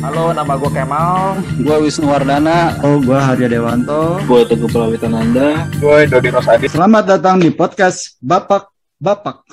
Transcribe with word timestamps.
Halo, 0.00 0.32
nama 0.32 0.56
gue 0.56 0.72
Kemal. 0.72 1.44
Gue 1.60 1.76
Wisnu 1.84 2.08
Wardana. 2.08 2.72
Oh, 2.80 3.04
gue 3.04 3.20
Harya 3.20 3.52
Dewanto. 3.52 4.16
Gue 4.24 4.48
Teguh 4.48 4.72
Prawitananda. 4.72 5.68
Gue 5.76 6.08
Dodi 6.08 6.32
Rosadi. 6.32 6.72
Selamat 6.72 7.04
datang 7.04 7.36
di 7.36 7.52
podcast 7.52 8.16
Bapak 8.16 8.72
Bapak. 8.96 9.44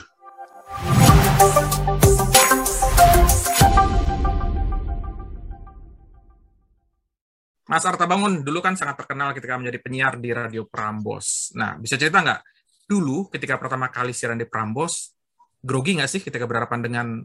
Mas 7.67 7.83
Arta 7.83 8.07
Bangun 8.07 8.39
dulu 8.39 8.63
kan 8.63 8.79
sangat 8.79 9.03
terkenal 9.03 9.35
ketika 9.35 9.59
menjadi 9.59 9.83
penyiar 9.83 10.15
di 10.15 10.31
Radio 10.31 10.63
Prambos. 10.63 11.51
Nah, 11.59 11.75
bisa 11.75 11.99
cerita 11.99 12.23
nggak? 12.23 12.39
Dulu 12.87 13.27
ketika 13.35 13.59
pertama 13.59 13.91
kali 13.91 14.15
siaran 14.15 14.39
di 14.39 14.47
Prambos, 14.47 15.11
grogi 15.59 15.99
nggak 15.99 16.07
sih 16.07 16.23
ketika 16.23 16.47
berhadapan 16.47 16.79
dengan 16.79 17.19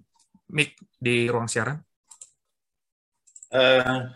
mic 0.51 0.75
di 0.99 1.31
ruang 1.31 1.47
siaran? 1.47 1.79
Uh, 3.53 4.09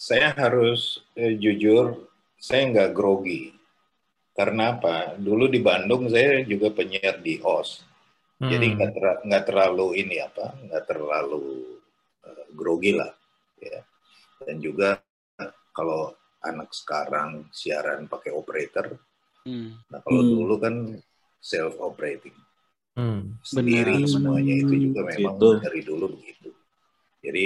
saya 0.00 0.32
harus 0.32 1.04
uh, 1.20 1.34
jujur, 1.36 2.08
saya 2.40 2.72
nggak 2.72 2.96
grogi. 2.96 3.52
Karena 4.32 4.72
apa? 4.72 5.20
Dulu 5.20 5.52
di 5.52 5.60
Bandung 5.60 6.08
saya 6.08 6.40
juga 6.48 6.72
penyiar 6.72 7.20
di 7.20 7.36
OS. 7.44 7.84
Hmm. 8.40 8.48
Jadi 8.48 8.66
nggak 8.72 8.90
ter, 8.96 9.42
terlalu 9.52 10.00
ini 10.00 10.16
apa, 10.16 10.56
nggak 10.56 10.84
terlalu 10.88 11.76
uh, 12.24 12.46
grogi 12.56 12.96
lah. 12.96 13.12
Ya. 13.60 13.84
Dan 14.40 14.64
juga 14.64 14.96
kalau 15.76 16.16
anak 16.40 16.72
sekarang 16.72 17.52
siaran 17.52 18.08
pakai 18.08 18.32
operator, 18.32 18.96
hmm. 19.44 19.92
nah 19.92 20.00
kalau 20.00 20.24
hmm. 20.24 20.32
dulu 20.32 20.54
kan 20.56 20.74
self 21.36 21.76
operating 21.80 22.36
hmm. 22.96 23.40
sendiri 23.44 24.04
Benar. 24.04 24.12
semuanya 24.12 24.54
itu 24.56 24.74
juga 24.90 25.00
memang 25.08 25.36
gitu. 25.36 25.48
dari 25.60 25.80
dulu 25.84 26.06
begitu. 26.16 26.50
Jadi 27.20 27.44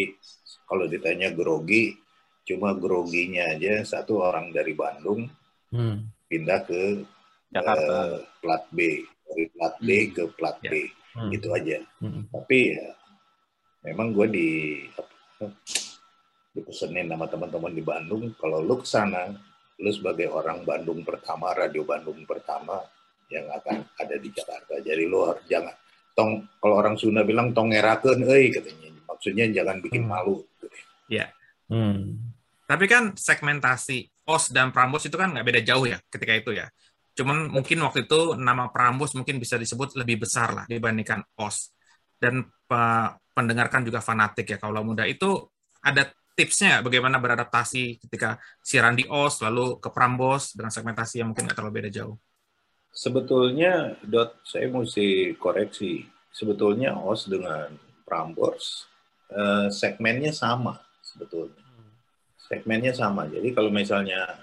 kalau 0.74 0.90
ditanya 0.90 1.30
grogi, 1.30 1.94
cuma 2.42 2.74
groginya 2.74 3.54
aja 3.54 3.86
satu 3.86 4.26
orang 4.26 4.50
dari 4.50 4.74
Bandung 4.74 5.30
hmm. 5.70 6.26
pindah 6.26 6.66
ke 6.66 6.98
Jakarta. 7.54 8.18
Uh, 8.18 8.18
plat 8.42 8.66
B 8.74 9.06
dari 9.06 9.44
plat 9.54 9.74
B 9.78 9.88
hmm. 9.94 10.10
ke 10.10 10.22
plat 10.34 10.58
ya. 10.66 10.70
B 10.74 10.74
hmm. 11.14 11.30
itu 11.30 11.48
aja. 11.54 11.78
Hmm. 12.02 12.26
Tapi 12.26 12.58
ya 12.74 12.90
memang 13.86 14.10
gue 14.10 14.26
di 14.34 14.50
dipesenin 16.58 17.06
sama 17.06 17.30
teman-teman 17.30 17.70
di 17.70 17.82
Bandung 17.86 18.34
kalau 18.34 18.58
lu 18.58 18.82
ke 18.82 18.86
sana 18.90 19.30
lu 19.78 19.90
sebagai 19.94 20.26
orang 20.26 20.66
Bandung 20.66 21.06
pertama 21.06 21.54
radio 21.54 21.86
Bandung 21.86 22.26
pertama 22.26 22.82
yang 23.30 23.46
akan 23.46 23.86
ada 23.98 24.16
di 24.18 24.30
Jakarta 24.30 24.82
jadi 24.82 25.06
lu 25.06 25.22
harus 25.22 25.42
jangan 25.46 25.74
tong 26.14 26.46
kalau 26.62 26.78
orang 26.82 26.94
Sunda 26.94 27.26
bilang 27.26 27.50
tong 27.50 27.74
euy 27.74 28.54
katanya 28.54 28.94
maksudnya 29.24 29.48
jangan 29.48 29.80
bikin 29.80 30.04
hmm. 30.04 30.10
malu. 30.10 30.44
Ya 31.20 31.26
hmm. 31.70 32.00
tapi 32.66 32.84
kan 32.90 33.14
segmentasi 33.14 34.10
OS 34.24 34.50
dan 34.50 34.72
Prambos 34.74 35.04
itu 35.06 35.14
kan 35.14 35.30
nggak 35.30 35.46
beda 35.46 35.60
jauh 35.62 35.86
ya 35.86 36.00
ketika 36.10 36.32
itu 36.34 36.50
ya 36.56 36.66
cuman 37.14 37.46
mungkin 37.46 37.78
waktu 37.86 38.10
itu 38.10 38.34
nama 38.34 38.68
Prambos 38.74 39.14
mungkin 39.14 39.38
bisa 39.38 39.54
disebut 39.54 39.94
lebih 39.94 40.26
besar 40.26 40.50
lah 40.50 40.64
dibandingkan 40.66 41.22
OS 41.38 41.70
dan 42.18 42.42
pendengarkan 43.34 43.86
juga 43.86 44.02
fanatik 44.02 44.50
ya 44.50 44.58
kalau 44.58 44.82
muda 44.82 45.06
itu 45.06 45.46
ada 45.84 46.10
tipsnya 46.34 46.82
bagaimana 46.82 47.22
beradaptasi 47.22 48.02
ketika 48.02 48.36
siaran 48.60 48.98
di 48.98 49.06
OS 49.06 49.40
lalu 49.46 49.78
ke 49.78 49.88
Prambos 49.88 50.52
dengan 50.58 50.74
segmentasi 50.74 51.22
yang 51.22 51.30
mungkin 51.30 51.46
nggak 51.46 51.56
terlalu 51.56 51.74
beda 51.82 51.90
jauh? 51.94 52.18
Sebetulnya, 52.94 53.98
Dot, 54.06 54.38
saya 54.46 54.70
mesti 54.70 55.34
koreksi. 55.34 56.06
Sebetulnya 56.30 56.98
OS 56.98 57.30
dengan 57.30 57.74
Prambos 58.02 58.86
eh, 59.30 59.70
segmennya 59.70 60.34
sama 60.34 60.83
sebetulnya. 61.14 61.62
Segmennya 62.34 62.92
sama. 62.92 63.30
Jadi 63.30 63.54
kalau 63.54 63.70
misalnya 63.70 64.42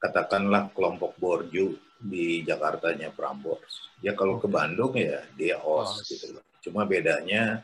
katakanlah 0.00 0.72
kelompok 0.72 1.14
Borju 1.20 1.76
di 2.02 2.42
Jakartanya 2.42 3.14
Prambors, 3.14 3.92
ya 4.02 4.16
kalau 4.18 4.42
ke 4.42 4.50
Bandung 4.50 4.96
ya 4.98 5.22
dia 5.38 5.60
OS, 5.62 6.02
gitu 6.08 6.34
loh. 6.34 6.44
Cuma 6.64 6.82
bedanya 6.88 7.62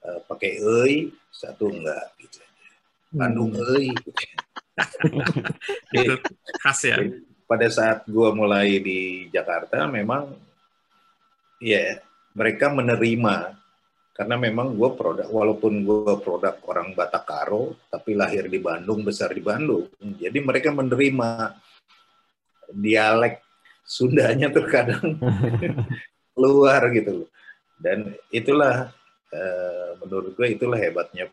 eh, 0.00 0.20
pakai 0.24 0.62
EI, 0.62 1.12
satu 1.28 1.68
enggak 1.68 2.16
gitu. 2.22 2.40
Bandung 3.12 3.52
hmm. 3.52 3.60
euy. 3.76 3.92
itu 5.92 6.14
khas 6.64 6.80
ya. 6.84 6.96
Pada 7.46 7.68
saat 7.70 8.02
gue 8.08 8.28
mulai 8.34 8.80
di 8.82 9.30
Jakarta 9.30 9.86
memang 9.86 10.34
ya 11.62 12.02
mereka 12.36 12.68
menerima 12.68 13.56
karena 14.16 14.40
memang 14.40 14.72
gue 14.72 14.90
produk 14.96 15.28
walaupun 15.28 15.84
gue 15.84 16.14
produk 16.24 16.56
orang 16.64 16.96
Batakaro 16.96 17.76
tapi 17.92 18.16
lahir 18.16 18.48
di 18.48 18.56
Bandung 18.56 19.04
besar 19.04 19.28
di 19.36 19.44
Bandung. 19.44 19.92
Jadi 20.00 20.40
mereka 20.40 20.72
menerima 20.72 21.52
dialek 22.72 23.44
Sundanya 23.86 24.50
terkadang 24.50 25.14
keluar 26.34 26.80
gitu 26.90 27.22
loh. 27.22 27.30
Dan 27.76 28.16
itulah 28.32 28.90
uh, 29.30 29.90
menurut 30.00 30.32
gue 30.34 30.58
itulah 30.58 30.80
hebatnya 30.80 31.30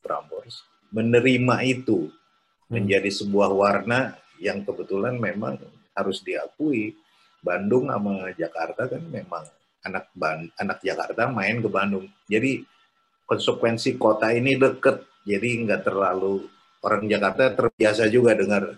Prambors. 0.00 0.64
Menerima 0.90 1.60
itu 1.62 2.08
hmm. 2.08 2.72
menjadi 2.72 3.10
sebuah 3.14 3.52
warna 3.52 4.16
yang 4.40 4.64
kebetulan 4.64 5.20
memang 5.20 5.60
harus 5.92 6.24
diakui. 6.24 6.96
Bandung 7.44 7.92
sama 7.92 8.32
Jakarta 8.32 8.88
kan 8.88 9.04
memang 9.04 9.44
anak 9.84 10.10
Ban 10.16 10.48
anak 10.58 10.80
Jakarta 10.80 11.28
main 11.28 11.60
ke 11.60 11.68
Bandung. 11.68 12.08
Jadi 12.26 12.64
konsekuensi 13.24 13.96
kota 14.00 14.32
ini 14.32 14.56
deket, 14.56 15.04
jadi 15.24 15.64
nggak 15.64 15.82
terlalu 15.86 16.44
orang 16.84 17.08
Jakarta 17.08 17.52
terbiasa 17.52 18.08
juga 18.12 18.36
dengar 18.36 18.76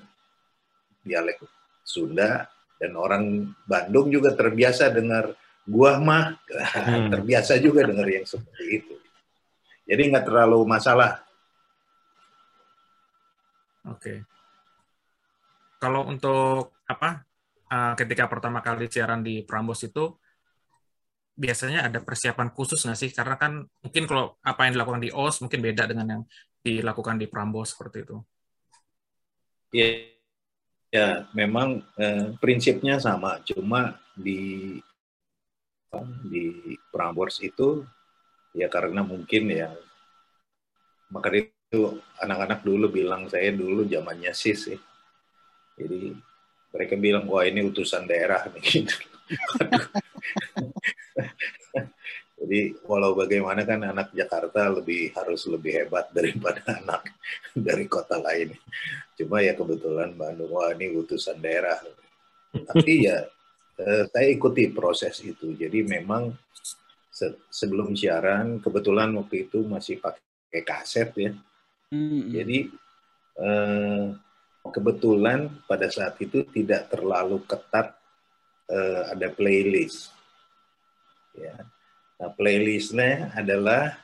dialek 1.02 1.42
Sunda 1.86 2.46
dan 2.76 2.92
orang 2.98 3.54
Bandung 3.64 4.10
juga 4.10 4.34
terbiasa 4.34 4.90
dengar 4.90 5.34
gua 5.66 5.98
mah 5.98 6.34
hmm. 6.34 7.10
terbiasa 7.14 7.58
juga 7.62 7.86
dengar 7.86 8.06
yang 8.06 8.26
seperti 8.26 8.64
itu. 8.82 8.94
Jadi 9.86 10.02
nggak 10.10 10.26
terlalu 10.26 10.66
masalah 10.66 11.26
Oke. 13.86 14.26
Kalau 15.78 16.10
untuk 16.10 16.74
apa 16.90 17.22
uh, 17.70 17.94
ketika 17.94 18.26
pertama 18.26 18.58
kali 18.58 18.90
siaran 18.90 19.22
di 19.22 19.46
Prambos 19.46 19.86
itu 19.86 20.10
biasanya 21.36 21.86
ada 21.86 22.00
persiapan 22.00 22.48
khusus 22.56 22.80
nggak 22.82 22.98
sih? 22.98 23.10
Karena 23.12 23.36
kan 23.36 23.62
mungkin 23.84 24.04
kalau 24.08 24.34
apa 24.40 24.66
yang 24.66 24.80
dilakukan 24.80 25.02
di 25.04 25.10
OS 25.12 25.44
mungkin 25.44 25.60
beda 25.60 25.84
dengan 25.84 26.06
yang 26.08 26.22
dilakukan 26.64 27.20
di 27.20 27.28
Prambos 27.28 27.76
seperti 27.76 28.02
itu. 28.02 28.16
Iya, 29.70 29.88
ya 30.90 31.08
memang 31.36 31.84
eh, 32.00 32.32
prinsipnya 32.40 32.96
sama, 32.96 33.44
cuma 33.44 34.00
di 34.16 34.74
di 36.26 36.76
Prambors 36.92 37.40
itu 37.40 37.84
ya 38.52 38.68
karena 38.68 39.00
mungkin 39.00 39.48
ya 39.48 39.72
maka 41.08 41.30
itu 41.32 42.00
anak-anak 42.18 42.60
dulu 42.66 42.90
bilang 42.90 43.28
saya 43.30 43.52
dulu 43.54 43.86
zamannya 43.86 44.32
sis 44.34 44.70
sih. 44.70 44.80
Jadi 45.76 46.16
mereka 46.72 46.94
bilang 46.96 47.24
wah 47.28 47.44
ini 47.44 47.62
utusan 47.64 48.08
daerah 48.08 48.48
nih 48.50 48.64
gitu. 48.82 48.96
Jadi 52.36 52.76
walau 52.84 53.16
bagaimana 53.16 53.64
kan 53.64 53.80
anak 53.80 54.12
Jakarta 54.12 54.68
lebih 54.68 55.08
harus 55.16 55.48
lebih 55.48 55.72
hebat 55.84 56.12
daripada 56.12 56.60
anak 56.84 57.08
dari 57.56 57.88
kota 57.88 58.20
lain. 58.20 58.52
Cuma 59.16 59.40
ya 59.40 59.56
kebetulan 59.56 60.12
Bandung 60.12 60.52
wah 60.52 60.68
ini 60.76 60.92
utusan 60.92 61.40
daerah. 61.40 61.80
Tapi 62.52 63.08
ya 63.08 63.24
eh, 63.80 64.04
saya 64.12 64.28
ikuti 64.28 64.68
proses 64.68 65.16
itu. 65.24 65.56
Jadi 65.56 65.80
memang 65.80 66.32
sebelum 67.48 67.96
siaran 67.96 68.60
kebetulan 68.60 69.08
waktu 69.16 69.48
itu 69.48 69.64
masih 69.64 69.96
pakai 70.04 70.60
kaset 70.60 71.08
ya. 71.16 71.32
Jadi 72.36 72.68
eh, 73.40 74.06
kebetulan 74.68 75.48
pada 75.64 75.88
saat 75.88 76.20
itu 76.20 76.44
tidak 76.52 76.92
terlalu 76.92 77.40
ketat 77.48 77.96
eh, 78.68 79.02
ada 79.08 79.32
playlist. 79.32 80.15
Ya. 81.36 81.54
Nah 82.16 82.30
playlistnya 82.32 83.30
adalah 83.36 83.96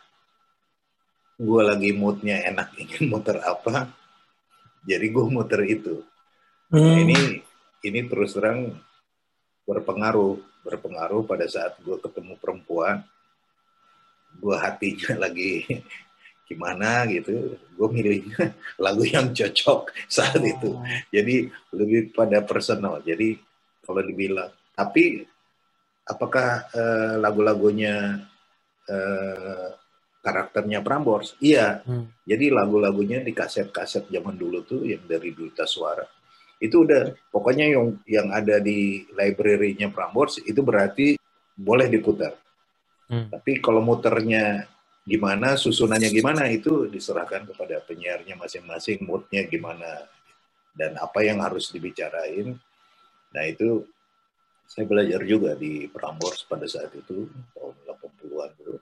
gue 1.40 1.62
lagi 1.64 1.90
moodnya 1.96 2.44
enak 2.46 2.76
ingin 2.82 3.08
muter 3.08 3.40
apa, 3.40 3.90
jadi 4.84 5.06
gue 5.08 5.26
muter 5.26 5.64
itu. 5.64 6.04
Nah, 6.72 6.78
hmm. 6.78 6.86
Nah, 6.86 6.96
ini 7.02 7.18
ini 7.82 8.00
terus 8.06 8.36
terang 8.36 8.76
berpengaruh 9.66 10.38
berpengaruh 10.62 11.26
pada 11.26 11.48
saat 11.50 11.74
gue 11.82 11.98
ketemu 11.98 12.38
perempuan, 12.38 13.02
gue 14.38 14.56
hatinya 14.56 15.18
lagi 15.26 15.66
gimana 16.52 17.08
gitu 17.08 17.56
gue 17.56 17.88
milihnya 17.88 18.52
lagu 18.84 19.02
yang 19.08 19.32
cocok 19.32 19.88
saat 20.04 20.36
oh. 20.36 20.44
itu 20.44 20.70
jadi 21.08 21.48
lebih 21.72 22.12
pada 22.12 22.44
personal 22.44 23.00
jadi 23.00 23.40
kalau 23.80 24.04
dibilang 24.04 24.52
tapi 24.76 25.24
apakah 26.12 26.68
uh, 26.70 27.14
lagu-lagunya 27.16 28.20
uh, 28.86 29.68
karakternya 30.22 30.84
Prambors. 30.86 31.34
Iya, 31.42 31.82
Hmm. 31.82 32.06
jadi 32.22 32.54
lagu-lagunya 32.54 33.24
di 33.26 33.34
kaset-kaset 33.34 34.06
zaman 34.06 34.38
dulu 34.38 34.62
tuh 34.62 34.86
yang 34.86 35.02
dari 35.02 35.34
Duta 35.34 35.66
Suara. 35.66 36.06
Itu 36.62 36.86
udah 36.86 37.10
pokoknya 37.34 37.74
yang 37.74 37.98
yang 38.06 38.28
ada 38.30 38.62
di 38.62 39.02
library-nya 39.10 39.90
Prambors 39.90 40.38
itu 40.46 40.62
berarti 40.62 41.18
boleh 41.58 41.90
diputar. 41.90 42.38
Hmm. 43.10 43.26
Tapi 43.34 43.58
kalau 43.58 43.82
muternya 43.82 44.70
gimana, 45.02 45.58
susunannya 45.58 46.14
gimana 46.14 46.46
itu 46.46 46.86
diserahkan 46.86 47.50
kepada 47.50 47.82
penyiarnya 47.82 48.38
masing-masing, 48.38 49.02
moodnya 49.02 49.42
gimana 49.50 50.06
dan 50.78 50.94
apa 51.02 51.26
yang 51.26 51.42
harus 51.42 51.74
dibicarain. 51.74 52.54
Nah 53.34 53.44
itu 53.44 53.82
saya 54.72 54.88
belajar 54.88 55.20
juga 55.22 55.52
di 55.52 55.84
Prambors 55.84 56.48
pada 56.48 56.64
saat 56.64 56.88
itu 56.96 57.28
tahun 57.52 57.74
80-an 57.84 58.50
dulu. 58.56 58.78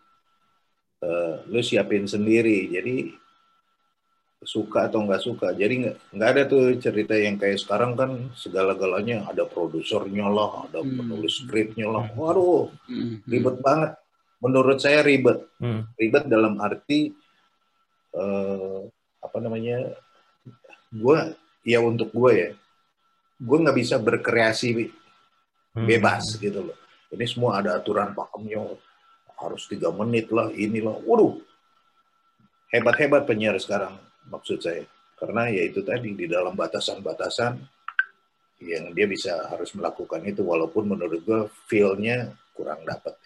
Eh, 1.00 1.34
lu 1.50 1.60
siapin 1.60 2.06
sendiri, 2.06 2.70
jadi 2.70 3.10
suka 4.40 4.86
atau 4.86 5.02
nggak 5.02 5.20
suka. 5.20 5.50
Jadi 5.52 5.90
nggak 6.14 6.30
ada 6.30 6.42
tuh 6.46 6.78
cerita 6.78 7.12
yang 7.12 7.36
kayak 7.36 7.58
sekarang 7.58 7.98
kan 7.98 8.30
segala-galanya 8.32 9.26
ada 9.26 9.42
produsernya 9.44 10.30
lah, 10.30 10.70
ada 10.70 10.78
Hmm. 10.80 10.94
penulis 10.94 11.42
skripnya 11.42 11.90
lah. 11.90 12.06
Waduh, 12.14 12.70
Hmm. 12.86 13.20
ribet 13.26 13.58
banget. 13.58 13.98
Menurut 14.40 14.78
saya 14.78 15.02
ribet. 15.02 15.42
Hmm. 15.58 15.84
Ribet 15.98 16.24
dalam 16.24 16.54
arti 16.56 17.10
eh, 18.10 18.80
apa 19.18 19.36
namanya? 19.38 19.94
Gue 20.90 21.18
ya 21.62 21.78
untuk 21.78 22.10
gue 22.10 22.32
ya, 22.34 22.50
gue 23.38 23.56
nggak 23.62 23.78
bisa 23.78 23.96
berkreasi 23.96 24.90
Hmm. 25.70 25.86
bebas 25.86 26.34
gitu 26.38 26.66
loh. 26.66 26.78
Ini 27.10 27.26
semua 27.26 27.62
ada 27.62 27.78
aturan 27.78 28.14
pakemnya 28.14 28.62
harus 29.38 29.66
tiga 29.70 29.90
menit 29.90 30.30
lah, 30.30 30.50
inilah. 30.50 30.98
Waduh, 31.02 31.38
hebat-hebat 32.74 33.26
penyiar 33.26 33.58
sekarang 33.58 33.98
maksud 34.30 34.62
saya. 34.62 34.86
Karena 35.18 35.46
ya 35.52 35.62
itu 35.68 35.84
tadi 35.84 36.16
di 36.16 36.26
dalam 36.26 36.56
batasan-batasan 36.56 37.60
yang 38.60 38.92
dia 38.92 39.06
bisa 39.08 39.48
harus 39.48 39.72
melakukan 39.72 40.20
itu 40.24 40.44
walaupun 40.44 40.84
menurut 40.84 41.20
gue 41.24 41.40
feel-nya 41.68 42.32
kurang 42.52 42.84
dapat. 42.84 43.16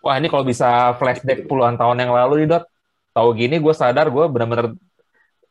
Wah 0.00 0.16
ini 0.16 0.32
kalau 0.32 0.44
bisa 0.44 0.96
flashback 0.96 1.44
puluhan 1.44 1.76
tahun 1.76 2.00
yang 2.00 2.12
lalu 2.16 2.44
nih 2.44 2.48
Dot, 2.56 2.64
tahu 3.12 3.28
gini 3.36 3.60
gue 3.60 3.74
sadar 3.76 4.08
gue 4.08 4.24
benar-benar 4.32 4.72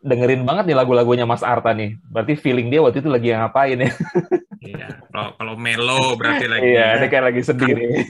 dengerin 0.02 0.42
banget 0.48 0.74
nih 0.74 0.78
lagu-lagunya 0.78 1.26
Mas 1.30 1.46
Arta 1.46 1.76
nih. 1.76 2.00
Berarti 2.10 2.34
feeling 2.40 2.74
dia 2.74 2.82
waktu 2.82 3.06
itu 3.06 3.10
lagi 3.10 3.30
ngapain 3.36 3.78
ya? 3.86 3.92
Iya, 4.70 5.02
kalau 5.10 5.34
kalau 5.34 5.54
melo 5.58 6.14
berarti 6.14 6.46
lagi. 6.46 6.70
Iya, 6.70 7.02
ini 7.02 7.08
kayak 7.10 7.26
lagi 7.34 7.42
sedih 7.42 7.74
nih. 7.74 7.90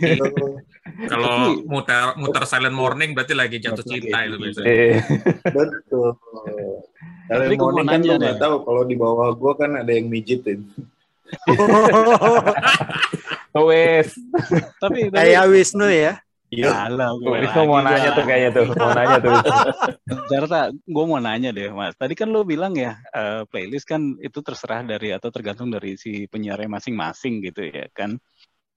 Kalau 0.89 1.55
muter 1.63 2.17
muter 2.19 2.43
silent 2.43 2.75
morning 2.75 3.15
berarti 3.15 3.31
lagi 3.31 3.61
jatuh 3.61 3.85
cinta 3.87 4.19
itu 4.25 4.35
biasanya. 4.35 4.67
Iya. 4.67 4.99
Betul. 5.47 6.09
Gua 7.55 7.71
morning 7.71 7.87
kan 7.87 8.01
lu 8.03 8.13
nggak 8.19 8.41
tahu 8.41 8.55
kalau 8.67 8.83
di 8.83 8.95
bawah 8.99 9.31
gua 9.37 9.53
kan 9.55 9.79
ada 9.79 9.91
yang 9.95 10.11
mijitin. 10.11 10.67
Wes, 13.69 14.17
Tapi 14.81 15.13
Kayak 15.13 15.45
Wisnu 15.51 15.87
ya. 15.87 16.19
Iya. 16.49 16.89
Alah, 16.89 17.13
gue 17.13 17.29
mau 17.69 17.77
nanya 17.77 18.09
tuh 18.17 18.25
kayaknya 18.25 18.49
tuh, 18.57 18.65
mau 18.73 18.89
nanya 18.97 19.17
tuh. 19.21 19.31
Jarta, 20.33 20.73
gue 20.73 21.03
mau 21.05 21.21
nanya 21.21 21.53
deh, 21.53 21.69
Mas. 21.69 21.93
Tadi 21.93 22.17
kan 22.17 22.33
lo 22.33 22.41
bilang 22.41 22.73
ya, 22.73 22.97
eh, 23.13 23.45
playlist 23.45 23.85
kan 23.85 24.17
itu 24.17 24.41
terserah 24.41 24.81
dari 24.81 25.13
atau 25.13 25.29
tergantung 25.29 25.69
dari 25.69 25.93
si 25.93 26.25
penyiarnya 26.25 26.65
masing-masing 26.65 27.45
gitu 27.45 27.69
ya 27.69 27.85
kan. 27.93 28.17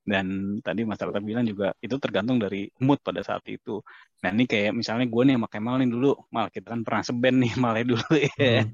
Dan 0.04 0.58
tadi 0.60 0.84
Mas 0.84 1.00
Jarta 1.00 1.22
bilang 1.24 1.48
juga 1.48 1.72
itu 1.80 1.96
tergantung 1.96 2.36
dari 2.36 2.68
mood 2.84 3.00
pada 3.00 3.24
saat 3.24 3.40
itu. 3.48 3.80
Nah 4.20 4.28
ini 4.36 4.44
kayak 4.44 4.76
misalnya 4.76 5.08
gue 5.08 5.22
nih 5.32 5.36
sama 5.40 5.48
Kemal 5.48 5.74
nih 5.80 5.88
dulu, 5.88 6.12
mal 6.28 6.52
kita 6.52 6.76
kan 6.76 6.84
pernah 6.84 7.02
seband 7.08 7.36
nih 7.40 7.52
malnya 7.56 7.84
dulu 7.96 8.04
ya. 8.20 8.68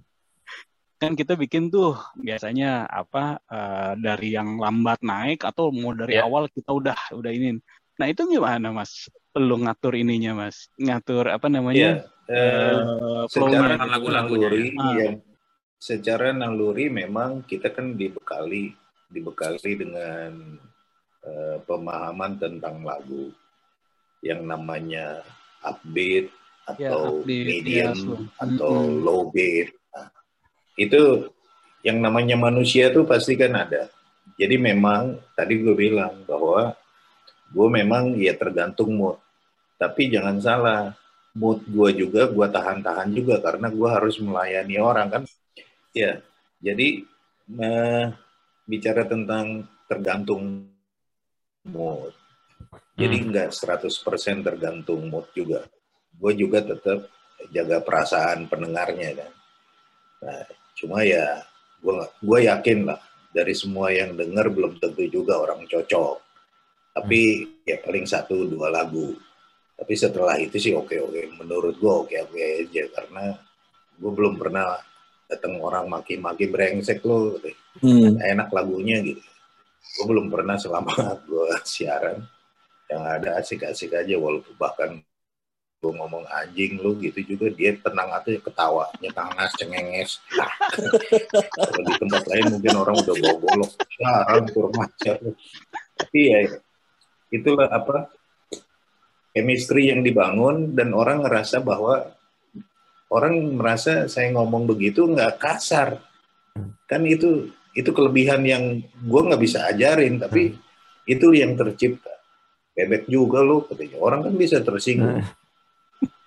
Kan 0.99 1.15
kita 1.15 1.39
bikin 1.39 1.71
tuh 1.71 1.95
biasanya 2.19 2.91
apa 2.91 3.39
eh, 3.47 3.93
dari 4.03 4.35
yang 4.35 4.59
lambat 4.59 4.99
naik 5.07 5.47
atau 5.47 5.71
mau 5.71 5.95
dari 5.95 6.19
Ya. 6.19 6.27
awal 6.27 6.51
kita 6.51 6.75
udah 6.75 6.99
udah 7.15 7.31
ini. 7.31 7.63
Nah 7.99 8.07
itu 8.07 8.23
gimana 8.31 8.71
Mas? 8.71 9.11
Lu 9.35 9.59
ngatur 9.59 9.99
ininya 9.99 10.47
Mas? 10.47 10.71
Ngatur 10.79 11.35
apa 11.35 11.51
namanya? 11.51 12.03
Iya. 12.03 12.19
Eh, 12.29 12.79
eh, 12.79 13.23
secara 13.27 13.81
lagu-lagunya 13.89 14.49
naluri 14.53 14.69
ya. 14.69 14.81
Ah. 14.85 14.95
yang 15.01 15.17
secara 15.79 16.29
naluri 16.37 16.87
memang 16.93 17.43
kita 17.49 17.73
kan 17.73 17.97
dibekali 17.97 18.77
dibekali 19.09 19.73
dengan 19.75 20.31
eh, 21.25 21.57
pemahaman 21.65 22.37
tentang 22.37 22.85
lagu 22.85 23.33
yang 24.23 24.47
namanya 24.47 25.23
upbeat 25.65 26.31
Ya, 26.77 26.93
atau 26.93 27.25
upbeat, 27.25 27.65
medium 27.65 27.97
ya, 27.97 28.17
atau 28.45 28.73
Mm-mm. 28.77 29.01
low 29.01 29.33
beat 29.33 29.73
Nah, 29.89 30.13
itu 30.77 31.33
yang 31.81 32.05
namanya 32.05 32.37
manusia 32.37 32.93
tuh 32.93 33.09
pasti 33.09 33.41
kan 33.41 33.57
ada 33.57 33.89
jadi 34.37 34.61
memang 34.61 35.17
tadi 35.33 35.65
gue 35.65 35.73
bilang 35.73 36.29
bahwa 36.29 36.77
gue 37.49 37.69
memang 37.69 38.17
ya 38.21 38.37
tergantung 38.37 38.95
mood. 38.95 39.17
Tapi 39.79 40.11
jangan 40.13 40.37
salah 40.43 40.83
mood 41.37 41.65
gue 41.69 42.07
juga 42.07 42.29
gue 42.29 42.47
tahan-tahan 42.51 43.09
juga 43.15 43.39
karena 43.41 43.71
gue 43.71 43.89
harus 43.89 44.17
melayani 44.21 44.77
orang 44.81 45.09
kan? 45.09 45.23
Ya 45.97 46.21
jadi 46.61 47.07
eh, 47.57 48.07
bicara 48.69 49.09
tentang 49.09 49.65
tergantung 49.89 50.69
mood. 51.65 52.13
Jadi 52.99 53.17
nggak 53.31 53.55
100% 53.55 54.43
tergantung 54.43 55.07
mood 55.07 55.31
juga. 55.33 55.65
Gue 56.19 56.35
juga 56.35 56.61
tetap 56.61 57.07
jaga 57.55 57.79
perasaan 57.81 58.51
pendengarnya 58.51 59.25
kan? 59.25 59.33
Nah 60.27 60.43
cuma 60.79 61.03
ya 61.07 61.43
gue 61.79 61.95
gue 62.23 62.39
yakin 62.51 62.87
lah 62.87 63.01
dari 63.31 63.55
semua 63.55 63.95
yang 63.95 64.19
denger 64.19 64.51
belum 64.51 64.83
tentu 64.83 65.07
juga 65.07 65.39
orang 65.39 65.67
cocok 65.67 66.28
tapi 66.93 67.47
ya 67.63 67.79
paling 67.79 68.05
satu 68.05 68.49
dua 68.49 68.73
lagu. 68.73 69.15
Tapi 69.79 69.95
setelah 69.95 70.35
itu 70.43 70.59
sih 70.59 70.75
oke 70.75 70.99
oke. 70.99 71.21
Menurut 71.39 71.79
gue 71.79 71.93
oke 71.93 72.15
oke 72.29 72.39
aja. 72.39 72.85
Karena 72.91 73.31
gue 73.95 74.11
belum 74.11 74.35
pernah 74.35 74.75
datang 75.31 75.61
orang 75.63 75.87
maki-maki 75.87 76.51
brengsek 76.51 77.05
lo. 77.07 77.39
Hmm. 77.79 78.19
enak 78.19 78.51
lagunya 78.51 78.99
gitu. 79.07 79.23
Gue 79.99 80.05
belum 80.11 80.27
pernah 80.27 80.59
selama 80.59 80.91
gue 81.31 81.51
siaran. 81.63 82.27
Yang 82.91 83.03
ada 83.07 83.29
asik-asik 83.39 83.95
aja. 83.95 84.19
Walaupun 84.19 84.55
bahkan 84.59 84.99
gue 85.79 85.93
ngomong 85.95 86.27
anjing 86.27 86.83
lu 86.83 86.99
gitu 86.99 87.23
juga 87.23 87.55
dia 87.55 87.71
tenang 87.79 88.11
aja 88.11 88.35
ketawa 88.35 88.91
nyetangas 88.99 89.55
cengenges. 89.63 90.19
Kalau 91.55 91.83
di 91.87 91.95
tempat 92.03 92.27
lain 92.27 92.59
mungkin 92.59 92.75
orang 92.83 92.99
udah 92.99 93.15
bawa 93.15 93.35
golok 93.39 93.71
sekarang 93.79 94.43
kurang 94.51 94.75
ajar 94.75 95.23
tapi 95.99 96.21
ya 96.31 96.39
itulah 97.29 97.69
apa 97.69 98.09
chemistry 99.33 99.93
yang 99.93 100.03
dibangun 100.03 100.73
dan 100.75 100.91
orang 100.97 101.23
ngerasa 101.23 101.61
bahwa 101.63 102.11
orang 103.13 103.57
merasa 103.57 104.09
saya 104.11 104.33
ngomong 104.35 104.69
begitu 104.69 105.09
nggak 105.09 105.41
kasar. 105.41 106.01
Kan 106.89 107.05
itu 107.07 107.53
itu 107.77 107.91
kelebihan 107.95 108.43
yang 108.43 108.83
gue 108.83 109.21
nggak 109.23 109.39
bisa 109.39 109.69
ajarin 109.71 110.19
tapi 110.19 110.57
itu 111.07 111.27
yang 111.33 111.55
tercipta. 111.55 112.13
Bebek 112.75 113.07
juga 113.11 113.43
lo 113.43 113.67
katanya. 113.67 113.99
Orang 114.03 114.27
kan 114.27 114.35
bisa 114.35 114.63
tersinggung. 114.63 115.23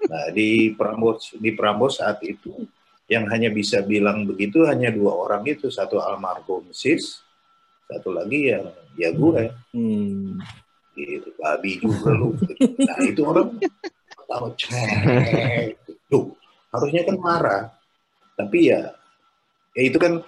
Nah 0.08 0.26
di 0.34 0.74
Prambos 0.76 1.36
di 1.38 1.52
Prambos 1.56 2.00
saat 2.00 2.20
itu 2.24 2.52
yang 3.12 3.28
hanya 3.28 3.52
bisa 3.52 3.84
bilang 3.84 4.24
begitu 4.24 4.64
hanya 4.68 4.92
dua 4.92 5.16
orang 5.16 5.44
itu. 5.48 5.68
Satu 5.68 6.00
almarhum 6.00 6.72
sis 6.72 7.24
satu 7.92 8.16
lagi 8.16 8.56
yang 8.56 8.72
ya 8.96 9.12
gue 9.12 9.52
Hmm. 9.76 10.40
Gitu 10.96 11.30
babi 11.40 11.80
juga 11.80 12.12
lu. 12.12 12.36
Nah 12.60 12.98
itu 13.04 13.22
orang 13.24 13.56
tahu 14.28 14.48
cek 14.56 15.76
tuh 16.12 16.36
harusnya 16.72 17.02
kan 17.08 17.18
marah. 17.20 17.64
Tapi 18.36 18.72
ya 18.72 18.92
ya 19.76 19.82
itu 19.88 19.98
kan 20.00 20.24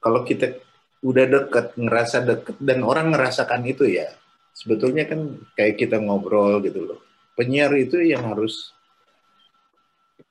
kalau 0.00 0.24
kita 0.24 0.56
udah 1.00 1.24
deket 1.28 1.76
ngerasa 1.80 2.24
deket 2.24 2.56
dan 2.60 2.84
orang 2.84 3.12
ngerasakan 3.12 3.64
itu 3.64 3.88
ya 3.88 4.08
sebetulnya 4.52 5.08
kan 5.08 5.40
kayak 5.56 5.80
kita 5.80 5.96
ngobrol 6.00 6.60
gitu 6.64 6.84
loh. 6.84 7.00
Penyiar 7.36 7.72
itu 7.76 8.00
yang 8.04 8.28
harus 8.28 8.72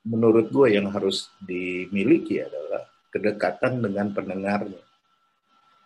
menurut 0.06 0.48
gue 0.48 0.78
yang 0.78 0.88
harus 0.94 1.28
dimiliki 1.42 2.40
adalah 2.40 2.86
kedekatan 3.10 3.82
dengan 3.82 4.14
pendengarnya. 4.14 4.80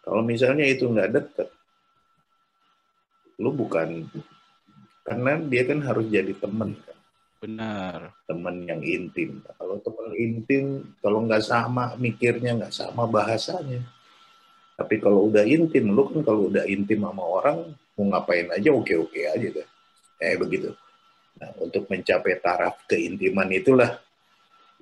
Kalau 0.04 0.20
misalnya 0.20 0.68
itu 0.68 0.84
nggak 0.84 1.10
deket 1.16 1.48
lu 3.40 3.50
bukan 3.50 4.08
karena 5.04 5.36
dia 5.44 5.62
kan 5.68 5.78
harus 5.84 6.06
jadi 6.08 6.32
teman 6.36 6.76
kan 6.78 6.98
Benar. 7.44 8.14
teman 8.24 8.64
yang 8.64 8.80
intim 8.80 9.44
kalau 9.58 9.76
teman 9.84 10.10
intim 10.16 10.64
kalau 11.04 11.18
nggak 11.28 11.44
sama 11.44 11.92
mikirnya 12.00 12.56
nggak 12.56 12.72
sama 12.72 13.04
bahasanya 13.04 13.84
tapi 14.74 14.98
kalau 14.98 15.28
udah 15.28 15.44
intim 15.44 15.92
lu 15.92 16.08
kan 16.08 16.24
kalau 16.24 16.48
udah 16.48 16.64
intim 16.64 17.04
sama 17.04 17.20
orang 17.20 17.68
mau 17.94 18.04
ngapain 18.10 18.48
aja 18.50 18.72
oke 18.72 18.94
oke 18.96 19.20
aja 19.28 19.48
kan 19.60 19.68
eh 20.24 20.34
begitu 20.40 20.72
Nah, 21.40 21.50
untuk 21.58 21.90
mencapai 21.90 22.38
taraf 22.38 22.86
keintiman 22.86 23.50
itulah 23.50 23.98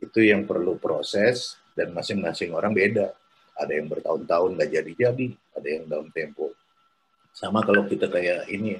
itu 0.02 0.20
yang 0.20 0.44
perlu 0.44 0.76
proses 0.76 1.56
dan 1.72 1.96
masing-masing 1.96 2.52
orang 2.52 2.76
beda. 2.76 3.08
Ada 3.56 3.72
yang 3.78 3.88
bertahun-tahun 3.88 4.50
nggak 4.58 4.70
jadi-jadi, 4.70 5.26
ada 5.56 5.68
yang 5.68 5.84
dalam 5.88 6.08
tempo. 6.12 6.52
Sama 7.32 7.64
kalau 7.64 7.88
kita 7.88 8.12
kayak 8.12 8.48
ini, 8.52 8.76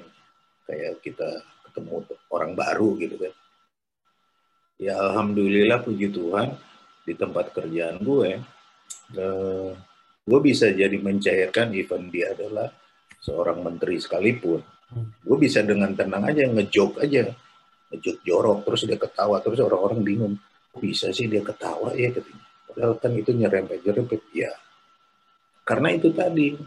kayak 0.69 1.01
kita 1.01 1.41
ketemu 1.69 2.05
orang 2.29 2.53
baru 2.53 2.95
gitu 3.01 3.17
kan. 3.17 3.33
Ya 4.77 4.97
alhamdulillah 4.97 5.81
puji 5.81 6.13
Tuhan 6.13 6.53
di 7.03 7.13
tempat 7.17 7.49
kerjaan 7.53 8.01
gue, 8.01 8.41
eh, 9.17 9.69
gue 10.23 10.39
bisa 10.39 10.69
jadi 10.69 10.93
mencairkan 11.01 11.73
event 11.73 12.07
dia 12.13 12.31
adalah 12.31 12.69
seorang 13.19 13.65
menteri 13.65 13.97
sekalipun. 13.97 14.61
Gue 15.25 15.37
bisa 15.41 15.65
dengan 15.65 15.97
tenang 15.97 16.29
aja 16.29 16.45
ngejok 16.45 17.01
aja, 17.01 17.33
ngejok 17.89 18.17
jorok 18.21 18.59
terus 18.69 18.81
dia 18.85 18.99
ketawa 19.01 19.41
terus 19.41 19.59
orang-orang 19.65 20.05
bingung 20.05 20.35
bisa 20.77 21.09
sih 21.09 21.25
dia 21.25 21.41
ketawa 21.41 21.93
ya 21.97 22.13
katanya. 22.13 22.45
Padahal 22.69 22.93
kan 22.97 23.11
itu 23.13 23.31
nyerempet-nyerempet 23.33 24.21
ya. 24.33 24.49
Karena 25.63 25.93
itu 25.93 26.09
tadi 26.13 26.57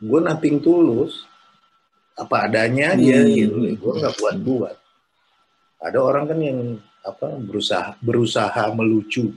gue 0.00 0.20
nating 0.24 0.64
tulus 0.64 1.28
apa 2.16 2.48
adanya 2.48 2.96
aja 2.96 3.18
hmm. 3.24 3.32
gitu. 3.36 3.58
Gue 3.76 3.92
nggak 4.00 4.16
buat-buat. 4.16 4.76
Ada 5.80 5.98
orang 6.00 6.24
kan 6.28 6.38
yang 6.40 6.60
apa 7.00 7.36
berusaha 7.40 7.96
berusaha 8.04 8.64
melucu. 8.76 9.32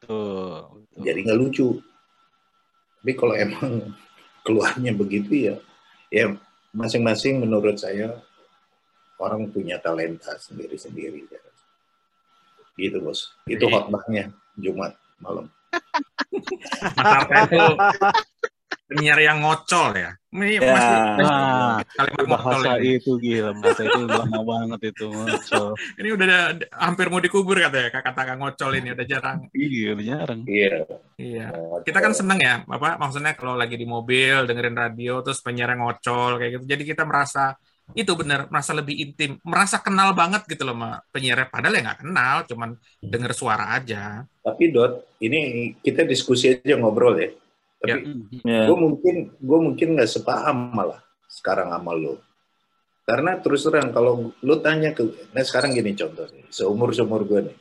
Tuh, 0.00 0.64
Jadi 0.96 1.18
nggak 1.28 1.40
lucu. 1.40 1.80
Tapi 3.00 3.12
kalau 3.16 3.34
emang 3.36 3.92
keluarnya 4.46 4.92
begitu 4.96 5.52
ya, 5.52 5.56
ya 6.08 6.32
masing-masing 6.72 7.44
menurut 7.44 7.76
saya 7.76 8.16
orang 9.20 9.52
punya 9.52 9.76
talenta 9.80 10.36
sendiri-sendiri. 10.40 11.28
Ya. 11.28 11.40
Gitu 12.80 12.96
bos. 13.04 13.36
Itu 13.44 13.68
khotbahnya 13.68 14.32
Jumat 14.56 14.96
malam. 15.20 15.52
Itu 17.44 17.64
penyiar 18.90 19.18
yang 19.22 19.38
ngocol 19.38 19.94
ya. 19.94 20.10
Ini 20.30 20.58
ya, 20.58 20.60
mas, 20.62 20.86
nah, 21.26 21.82
kalimat 21.98 22.26
bahasa 22.38 22.78
ini. 22.78 23.02
itu 23.02 23.18
gila, 23.18 23.50
bahasa 23.58 23.82
itu 23.82 24.02
lama 24.06 24.40
banget 24.46 24.94
itu 24.94 25.06
ngocol. 25.10 25.74
ini 25.98 26.08
udah 26.14 26.54
hampir 26.70 27.06
mau 27.10 27.18
dikubur 27.18 27.58
katanya 27.58 27.90
kata-kata 27.90 28.38
ngocol 28.38 28.70
ini 28.78 28.94
udah 28.94 29.06
jarang. 29.06 29.38
Iya, 29.50 29.88
udah 29.98 30.06
jarang. 30.06 30.40
Iya. 30.46 30.76
Iya. 31.18 31.46
Kita 31.82 31.98
kan 31.98 32.12
seneng 32.14 32.38
ya, 32.38 32.62
apa 32.62 32.98
maksudnya 32.98 33.34
kalau 33.34 33.58
lagi 33.58 33.74
di 33.74 33.86
mobil 33.86 34.46
dengerin 34.46 34.78
radio 34.78 35.22
terus 35.22 35.42
penyiar 35.42 35.74
yang 35.74 35.86
ngocol 35.86 36.38
kayak 36.38 36.58
gitu. 36.58 36.64
Jadi 36.78 36.82
kita 36.86 37.02
merasa 37.02 37.58
itu 37.90 38.12
benar 38.14 38.46
merasa 38.46 38.70
lebih 38.70 38.94
intim, 39.02 39.34
merasa 39.42 39.82
kenal 39.82 40.14
banget 40.14 40.46
gitu 40.46 40.62
loh 40.62 40.78
sama 40.78 41.02
penyiar. 41.10 41.50
Padahal 41.50 41.74
ya 41.74 41.82
nggak 41.90 42.00
kenal, 42.06 42.36
cuman 42.46 42.70
denger 43.02 43.32
suara 43.34 43.74
aja. 43.74 44.22
Tapi 44.46 44.70
Dot, 44.70 45.18
ini 45.18 45.74
kita 45.82 46.06
diskusi 46.06 46.54
aja 46.54 46.78
ngobrol 46.78 47.18
ya. 47.18 47.30
Tapi 47.80 48.00
ya. 48.44 48.68
gue 48.68 48.76
mungkin 48.76 49.16
gue 49.40 49.58
mungkin 49.58 49.88
nggak 49.96 50.10
sepaham 50.10 50.76
malah 50.76 51.00
sekarang 51.26 51.72
sama 51.72 51.92
lo. 51.96 52.20
Karena 53.08 53.40
terus 53.40 53.66
terang 53.66 53.90
kalau 53.90 54.30
lo 54.30 54.54
tanya 54.62 54.94
ke, 54.94 55.02
nah 55.34 55.42
sekarang 55.42 55.74
gini 55.74 55.96
contoh, 55.96 56.28
seumur 56.52 56.94
seumur 56.94 57.26
gue 57.26 57.50
nih, 57.50 57.56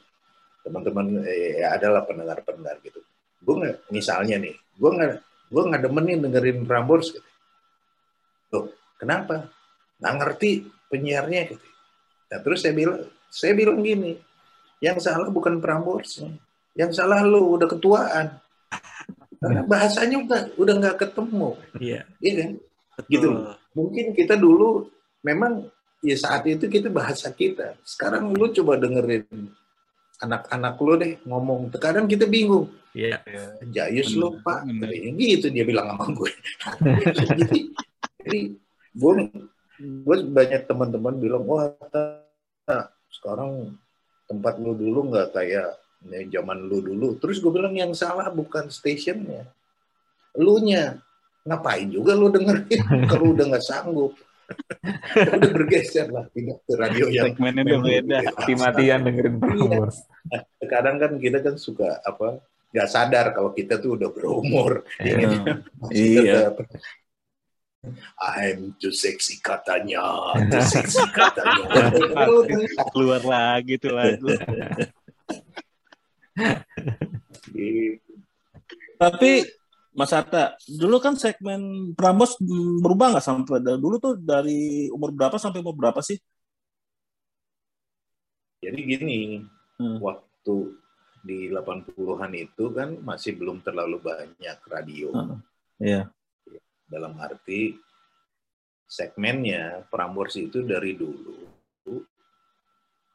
teman-teman 0.62 1.26
eh, 1.26 1.64
ya 1.64 1.74
adalah 1.80 2.06
pendengar-pendengar 2.06 2.78
gitu. 2.86 3.02
Gue 3.42 3.56
nggak, 3.64 3.90
misalnya 3.90 4.38
nih, 4.38 4.54
gue 4.54 4.92
nggak 4.94 5.14
gue 5.50 5.64
nggak 5.74 5.82
demenin 5.82 6.20
dengerin 6.22 6.68
Prambors 6.70 7.10
gitu. 7.16 7.30
Loh, 8.54 8.70
kenapa? 9.00 9.50
nggak 10.00 10.16
ngerti 10.16 10.52
penyiarnya 10.88 11.42
gitu. 11.52 11.68
Nah, 12.32 12.40
terus 12.40 12.64
saya 12.64 12.74
bilang, 12.74 13.04
saya 13.28 13.54
bilang 13.54 13.80
gini, 13.84 14.16
yang 14.80 14.98
salah 14.98 15.28
bukan 15.28 15.60
Prambors, 15.60 16.24
yang 16.74 16.92
salah 16.96 17.20
lu 17.22 17.60
udah 17.60 17.68
ketuaan. 17.68 18.40
Karena 19.40 19.62
bahasanya 19.64 20.18
udah 20.20 20.42
udah 20.60 20.74
nggak 20.84 20.98
ketemu. 21.00 21.50
Iya. 21.80 22.02
Iya 22.20 22.34
kan? 22.36 22.52
Gitu. 23.08 23.28
Mungkin 23.72 24.06
kita 24.12 24.36
dulu 24.36 24.92
memang 25.24 25.72
ya 26.04 26.16
saat 26.20 26.44
itu 26.48 26.68
kita 26.68 26.92
bahasa 26.92 27.32
kita. 27.32 27.80
Sekarang 27.88 28.36
lu 28.36 28.52
coba 28.52 28.76
dengerin 28.76 29.24
anak-anak 30.20 30.76
lu 30.84 30.94
deh 31.00 31.14
ngomong. 31.24 31.72
Terkadang 31.72 32.06
kita 32.12 32.28
bingung. 32.28 32.68
Iya. 32.92 33.24
Jayus 33.72 34.12
lu 34.20 34.36
pak. 34.44 34.68
Gitu 35.16 35.48
dia 35.48 35.64
bilang 35.64 35.96
sama 35.96 36.12
gue. 36.12 36.32
jadi, 37.16 37.60
jadi 38.20 38.40
gue 38.92 39.14
gue 39.80 40.16
banyak 40.28 40.68
teman-teman 40.68 41.16
bilang 41.16 41.48
wah 41.48 41.72
sekarang 43.08 43.80
tempat 44.28 44.60
lu 44.60 44.76
dulu 44.76 45.10
nggak 45.10 45.32
kayak 45.32 45.80
ya, 46.08 46.40
zaman 46.40 46.68
lu 46.68 46.80
dulu. 46.80 47.20
Terus 47.20 47.44
gue 47.44 47.52
bilang 47.52 47.76
yang 47.76 47.92
salah 47.92 48.32
bukan 48.32 48.72
stationnya. 48.72 49.50
Lu 50.40 50.62
nya 50.64 51.02
ngapain 51.44 51.90
juga 51.90 52.16
lu 52.16 52.32
dengerin? 52.32 52.84
Kalau 53.12 53.36
udah 53.36 53.46
nggak 53.56 53.66
sanggup. 53.66 54.14
Udah 55.38 55.52
bergeser 55.54 56.10
lah 56.10 56.26
pindah 56.34 56.58
ke 56.66 56.74
radio 56.74 57.06
yang 57.06 57.38
segmennya 57.38 57.70
udah 57.70 57.82
beda 57.86 58.18
mati-matian 58.34 59.06
dengerin 59.06 59.38
Prambors 59.38 60.10
iya. 60.26 60.66
kadang 60.66 60.98
kan 60.98 61.22
kita 61.22 61.38
kan 61.46 61.54
suka 61.54 62.02
apa 62.02 62.42
nggak 62.70 62.90
sadar 62.90 63.26
kalau 63.34 63.52
kita 63.54 63.82
tuh 63.82 63.98
udah 63.98 64.10
berumur. 64.14 64.86
Yeah. 65.02 65.62
iya. 65.90 66.54
I'm 68.20 68.76
too 68.76 68.92
sexy 68.92 69.40
katanya, 69.40 70.36
too 70.52 70.64
sexy 70.68 71.00
katanya. 71.16 71.96
Keluar 72.92 73.24
lagi 73.24 73.80
tuh 73.80 73.96
lagu. 73.96 74.28
Tapi 79.00 79.32
Mas 79.96 80.12
Arta, 80.16 80.56
dulu 80.68 81.00
kan 81.04 81.20
segmen 81.20 81.92
Prambos 81.96 82.40
berubah 82.84 83.16
nggak 83.16 83.26
sampai 83.26 83.60
dulu 83.80 83.96
tuh 84.00 84.16
dari 84.16 84.88
umur 84.92 85.12
berapa 85.12 85.36
sampai 85.36 85.60
umur 85.60 85.76
berapa 85.76 86.00
sih? 86.00 86.20
Jadi 88.60 88.80
gini, 88.84 89.40
hmm. 89.80 90.04
waktu 90.04 90.56
di 91.24 91.52
80-an 91.52 92.32
itu 92.36 92.72
kan 92.72 92.96
masih 93.04 93.36
belum 93.36 93.64
terlalu 93.64 94.00
banyak 94.00 94.58
radio. 94.68 95.12
Hmm. 95.16 95.40
Iya 95.80 96.12
dalam 96.90 97.14
arti 97.22 97.78
segmennya 98.90 99.86
Prambors 99.94 100.34
itu 100.42 100.66
dari 100.66 100.98
dulu 100.98 101.38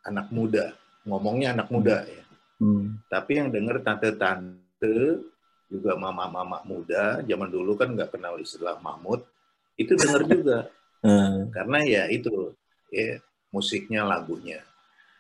anak 0.07 0.31
muda 0.31 0.71
ngomongnya 1.03 1.59
anak 1.59 1.69
muda 1.75 2.07
ya 2.07 2.24
hmm. 2.65 3.05
tapi 3.13 3.37
yang 3.37 3.53
dengar 3.53 3.85
tante-tante 3.85 5.21
juga 5.69 5.93
mama-mama 6.01 6.65
muda 6.65 7.21
zaman 7.21 7.53
dulu 7.53 7.77
kan 7.77 7.93
nggak 7.93 8.17
kenal 8.17 8.41
istilah 8.41 8.81
mamut 8.81 9.29
itu 9.77 9.93
dengar 9.93 10.25
juga 10.33 10.59
hmm. 11.05 11.53
karena 11.53 11.79
ya 11.85 12.03
itu 12.09 12.57
ya 12.89 13.21
musiknya 13.53 14.09
lagunya 14.09 14.65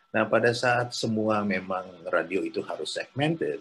nah 0.08 0.24
pada 0.24 0.56
saat 0.56 0.96
semua 0.96 1.44
memang 1.44 1.84
radio 2.08 2.40
itu 2.40 2.64
harus 2.64 2.96
segmented 2.96 3.60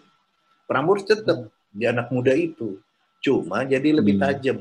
Prambors 0.64 1.04
tetap 1.04 1.44
hmm. 1.44 1.52
di 1.68 1.84
anak 1.84 2.08
muda 2.08 2.32
itu 2.32 2.80
cuma 3.20 3.68
jadi 3.68 4.00
lebih 4.00 4.16
hmm. 4.16 4.24
tajam 4.24 4.58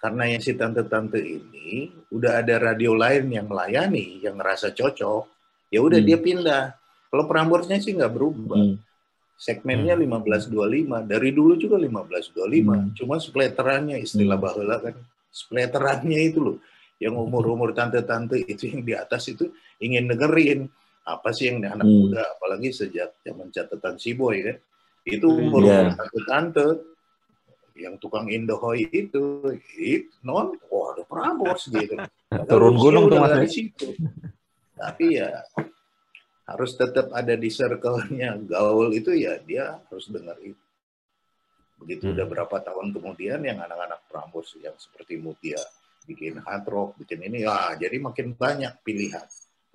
karena 0.00 0.32
yang 0.32 0.40
si 0.40 0.56
tante-tante 0.56 1.20
ini 1.20 1.92
udah 2.08 2.40
ada 2.40 2.56
radio 2.56 2.96
lain 2.96 3.28
yang 3.28 3.44
melayani, 3.44 4.24
yang 4.24 4.40
ngerasa 4.40 4.72
cocok, 4.72 5.28
ya 5.68 5.84
udah 5.84 6.00
hmm. 6.00 6.08
dia 6.08 6.18
pindah. 6.18 6.64
Kalau 7.10 7.24
perambornya 7.26 7.82
sih 7.82 7.92
nggak 7.92 8.14
berubah. 8.14 8.56
Hmm. 8.56 8.78
Segmennya 9.40 9.96
hmm. 9.96 10.20
1525, 10.22 11.10
dari 11.10 11.30
dulu 11.34 11.58
juga 11.58 11.76
1525. 11.80 12.38
Hmm. 12.38 12.88
Cuma 12.94 13.18
spletterannya 13.18 13.98
istilah 13.98 14.38
hmm. 14.38 14.46
bahula 14.46 14.76
kan. 14.78 14.94
Spletterannya 15.30 16.20
itu 16.22 16.38
loh. 16.38 16.56
Yang 17.00 17.14
umur-umur 17.16 17.72
tante-tante 17.72 18.38
itu 18.44 18.70
yang 18.70 18.82
di 18.84 18.92
atas 18.92 19.26
itu 19.32 19.48
ingin 19.80 20.06
dengerin 20.06 20.68
apa 21.08 21.32
sih 21.32 21.48
yang 21.48 21.64
anak 21.64 21.88
hmm. 21.88 21.96
muda 21.96 22.22
apalagi 22.36 22.76
sejak 22.76 23.16
zaman 23.24 23.48
catatan 23.48 23.96
si 23.96 24.12
boy 24.12 24.36
kan 24.44 24.60
itu 25.08 25.26
umur 25.26 25.64
yeah. 25.64 25.96
tante-tante 25.96 26.90
yang 27.80 27.96
tukang 27.96 28.28
Indohoy 28.28 28.84
itu, 28.92 29.56
itu 29.80 30.12
non, 30.20 30.52
oh 30.68 30.92
ada 30.92 31.02
Prambors 31.08 31.64
gitu. 31.72 31.96
Turun 32.44 32.76
gunung 32.76 33.08
tuh 33.08 33.16
mas. 33.16 33.48
Situ. 33.48 33.96
Tapi 34.76 35.16
ya 35.16 35.40
harus 36.50 36.74
tetap 36.74 37.14
ada 37.14 37.38
di 37.38 37.46
circle-nya 37.46 38.34
gaul 38.42 38.90
itu 38.90 39.14
ya 39.14 39.38
dia 39.38 39.78
harus 39.86 40.10
dengar 40.10 40.34
itu. 40.42 40.58
Begitu 41.78 42.10
hmm. 42.10 42.14
udah 42.18 42.26
berapa 42.26 42.56
tahun 42.60 42.90
kemudian 42.90 43.40
yang 43.46 43.62
anak-anak 43.62 44.04
Prambors 44.10 44.58
yang 44.58 44.74
seperti 44.76 45.16
Mutia 45.16 45.62
bikin 46.04 46.42
hard 46.42 46.66
rock, 46.66 46.98
bikin 46.98 47.22
ini, 47.22 47.46
ya 47.46 47.78
jadi 47.78 48.02
makin 48.02 48.34
banyak 48.34 48.82
pilihan. 48.82 49.24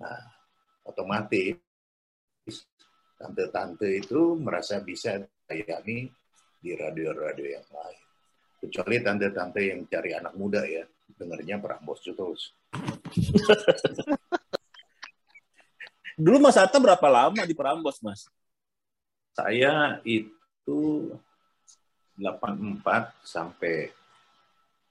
Nah, 0.04 0.20
otomatis 0.84 1.56
tante-tante 3.16 3.88
itu 3.88 4.36
merasa 4.36 4.84
bisa 4.84 5.16
layani 5.48 6.12
di 6.60 6.72
radio-radio 6.76 7.48
yang 7.56 7.68
lain. 7.72 8.04
Kecuali 8.60 9.00
tante-tante 9.00 9.62
yang 9.64 9.88
cari 9.88 10.12
anak 10.12 10.34
muda 10.36 10.68
ya, 10.68 10.84
dengarnya 11.16 11.62
Prambos 11.64 12.04
terus. 12.04 12.52
Dulu 16.16 16.40
Mas 16.40 16.56
Atta 16.56 16.80
berapa 16.80 17.08
lama 17.12 17.44
di 17.44 17.52
Prambos, 17.52 18.00
Mas? 18.00 18.24
Saya 19.36 20.00
itu 20.08 21.12
84 22.16 23.12
sampai 23.20 23.92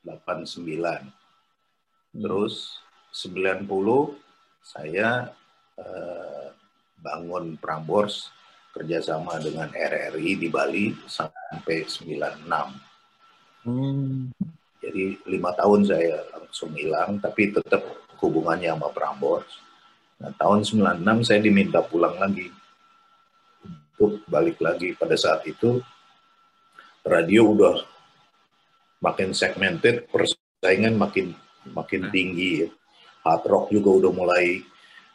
89. 0.04 1.08
Terus 2.12 2.76
90 3.16 3.64
saya 4.60 5.32
eh, 5.80 6.46
bangun 7.00 7.56
Prambors 7.56 8.28
kerjasama 8.76 9.40
dengan 9.40 9.72
RRI 9.72 10.36
di 10.36 10.48
Bali 10.52 10.92
sampai 11.08 11.88
96. 11.88 13.64
Hmm. 13.64 14.28
Jadi 14.84 15.16
lima 15.24 15.56
tahun 15.56 15.88
saya 15.88 16.20
langsung 16.36 16.76
hilang, 16.76 17.16
tapi 17.16 17.48
tetap 17.48 17.80
hubungannya 18.20 18.76
sama 18.76 18.92
Prambors. 18.92 19.63
Nah, 20.24 20.32
tahun 20.40 20.64
96 20.64 21.20
saya 21.20 21.44
diminta 21.44 21.84
pulang 21.84 22.16
lagi 22.16 22.48
untuk 23.92 24.24
balik 24.24 24.56
lagi 24.64 24.96
pada 24.96 25.20
saat 25.20 25.44
itu 25.44 25.84
radio 27.04 27.52
udah 27.52 27.76
makin 29.04 29.36
segmented, 29.36 30.08
persaingan 30.08 30.96
makin 30.96 31.36
makin 31.76 32.08
tinggi. 32.08 32.64
Hard 33.20 33.44
rock 33.44 33.68
juga 33.68 34.00
udah 34.00 34.12
mulai 34.16 34.64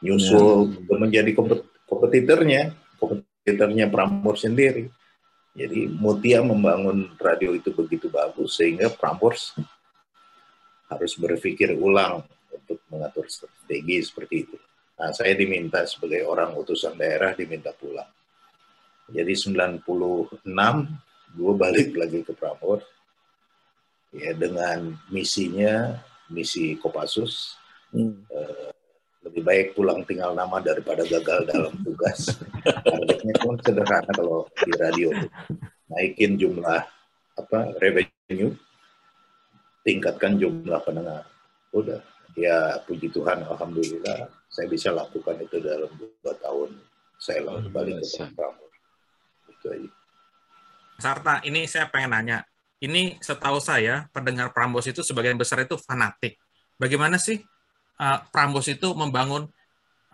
nyusul, 0.05 0.85
udah 0.85 0.97
menjadi 1.01 1.33
kompet- 1.33 1.65
kompetitornya, 1.89 2.77
kompetitornya 3.01 3.89
Prambors 3.89 4.45
sendiri. 4.45 4.93
Jadi 5.57 5.89
Mutia 5.89 6.45
membangun 6.45 7.17
radio 7.17 7.57
itu 7.57 7.73
begitu 7.73 8.13
bagus 8.13 8.61
sehingga 8.61 8.93
Prambors 8.93 9.57
harus 10.85 11.17
berpikir 11.17 11.73
ulang 11.73 12.21
untuk 12.53 12.77
mengatur 12.93 13.25
strategi 13.25 14.05
seperti 14.05 14.35
itu. 14.45 14.57
Nah, 14.99 15.15
saya 15.15 15.31
diminta 15.31 15.87
sebagai 15.87 16.27
orang 16.27 16.51
utusan 16.59 16.99
daerah 16.99 17.31
diminta 17.31 17.71
pulang. 17.71 18.07
Jadi 19.09 19.33
96 19.33 19.81
gue 21.39 21.53
balik 21.55 21.95
lagi 21.95 22.19
ke 22.21 22.35
Prambors 22.35 22.85
ya 24.13 24.33
dengan 24.33 24.93
misinya 25.09 25.97
misi 26.29 26.77
Kopassus 26.77 27.57
Hmm. 27.89 28.21
eh, 28.29 28.69
lebih 29.25 29.41
baik 29.41 29.67
pulang 29.73 30.05
tinggal 30.05 30.37
nama 30.37 30.61
daripada 30.61 31.01
gagal 31.01 31.49
dalam 31.49 31.73
tugas. 31.81 32.37
Targetnya 32.85 33.35
pun 33.41 33.57
sederhana 33.65 34.13
kalau 34.13 34.45
di 34.53 34.71
radio 34.77 35.09
naikin 35.89 36.37
jumlah 36.37 36.85
apa 37.33 37.59
revenue, 37.81 38.53
tingkatkan 39.81 40.37
jumlah 40.37 40.77
pendengar. 40.85 41.25
Udah, 41.73 41.97
ya 42.37 42.77
puji 42.85 43.09
Tuhan, 43.09 43.41
alhamdulillah 43.49 44.29
saya 44.49 44.65
bisa 44.65 44.89
lakukan 44.89 45.37
itu 45.45 45.61
dalam 45.61 45.89
dua 45.95 46.33
tahun. 46.41 46.73
Saya 47.21 47.45
langsung 47.45 47.69
balik 47.69 48.01
ke. 48.01 48.25
Prambors. 48.33 48.75
Itu 49.45 49.67
aja. 49.69 49.89
Sarta, 50.99 51.33
ini 51.45 51.69
saya 51.69 51.87
pengen 51.87 52.11
nanya. 52.17 52.39
Ini 52.79 53.19
setahu 53.19 53.59
saya, 53.59 54.07
pendengar 54.11 54.51
Prambos 54.55 54.87
itu 54.87 55.03
sebagian 55.03 55.35
besar 55.35 55.63
itu 55.63 55.75
fanatik. 55.75 56.39
Bagaimana 56.79 57.19
sih 57.19 57.39
uh, 57.99 58.19
Prambos 58.31 58.71
itu 58.71 58.95
membangun 58.95 59.51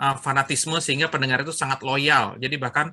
uh, 0.01 0.15
fanatisme 0.17 0.77
sehingga 0.81 1.07
pendengar 1.07 1.45
itu 1.45 1.53
sangat 1.53 1.85
loyal. 1.85 2.35
Jadi 2.41 2.57
bahkan 2.57 2.89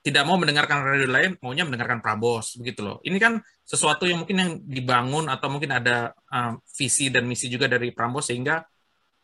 tidak 0.00 0.24
mau 0.24 0.40
mendengarkan 0.40 0.80
radio 0.80 1.10
lain, 1.10 1.36
maunya 1.44 1.66
mendengarkan 1.66 2.00
Prambos, 2.00 2.56
begitu 2.56 2.80
loh. 2.80 2.98
Ini 3.04 3.18
kan 3.20 3.42
sesuatu 3.66 4.08
yang 4.08 4.24
mungkin 4.24 4.36
yang 4.38 4.50
dibangun 4.64 5.28
atau 5.28 5.52
mungkin 5.52 5.76
ada 5.76 6.16
uh, 6.30 6.56
visi 6.72 7.12
dan 7.12 7.26
misi 7.28 7.50
juga 7.52 7.68
dari 7.68 7.92
Prambos 7.92 8.30
sehingga 8.30 8.64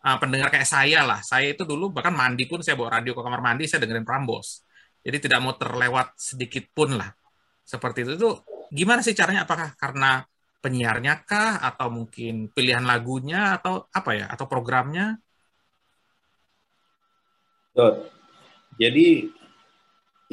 uh, 0.07 0.19
pendengar 0.23 0.55
kayak 0.55 0.71
saya 0.71 1.03
lah. 1.03 1.19
Saya 1.27 1.51
itu 1.51 1.67
dulu 1.67 1.91
bahkan 1.91 2.15
mandi 2.15 2.47
pun 2.47 2.63
saya 2.63 2.79
bawa 2.79 3.03
radio 3.03 3.13
ke 3.13 3.21
kamar 3.27 3.43
mandi, 3.43 3.67
saya 3.67 3.83
dengerin 3.83 4.07
Prambos. 4.07 4.63
Jadi 5.03 5.19
tidak 5.27 5.43
mau 5.43 5.59
terlewat 5.59 6.15
sedikit 6.15 6.71
pun 6.71 6.95
lah 6.95 7.11
seperti 7.67 8.07
itu 8.07 8.15
itu 8.15 8.31
gimana 8.71 9.03
sih 9.03 9.11
caranya 9.11 9.43
apakah 9.43 9.75
karena 9.75 10.23
penyiarnya 10.63 11.27
kah 11.27 11.59
atau 11.59 11.91
mungkin 11.91 12.47
pilihan 12.55 12.87
lagunya 12.87 13.59
atau 13.59 13.91
apa 13.91 14.15
ya 14.15 14.27
atau 14.31 14.47
programnya. 14.47 15.19
Jadi 18.79 19.29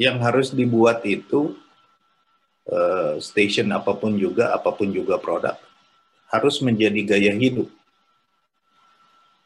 yang 0.00 0.16
harus 0.22 0.54
dibuat 0.54 1.02
itu 1.04 1.58
eh, 2.70 3.20
station 3.20 3.68
apa 3.74 3.92
pun 3.98 4.16
juga, 4.16 4.54
apa 4.54 4.72
pun 4.72 4.88
juga 4.94 5.20
produk 5.20 5.58
harus 6.30 6.62
menjadi 6.62 7.00
gaya 7.04 7.34
hidup. 7.36 7.68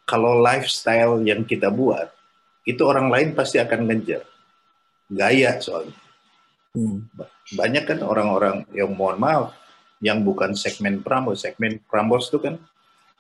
Kalau 0.09 0.41
lifestyle 0.41 1.21
yang 1.21 1.45
kita 1.45 1.69
buat 1.69 2.09
itu 2.65 2.81
orang 2.81 3.13
lain 3.13 3.37
pasti 3.37 3.61
akan 3.61 3.85
ngejar 3.85 4.25
gaya 5.13 5.61
soalnya. 5.61 5.93
Hmm. 6.73 7.05
Banyak 7.53 7.85
kan 7.85 8.01
orang-orang 8.01 8.65
yang 8.73 8.93
mohon 8.97 9.21
maaf 9.21 9.53
yang 10.01 10.25
bukan 10.25 10.57
segmen 10.57 11.05
Prambors, 11.05 11.45
segmen 11.45 11.77
Prambors 11.93 12.33
itu 12.33 12.41
kan 12.41 12.57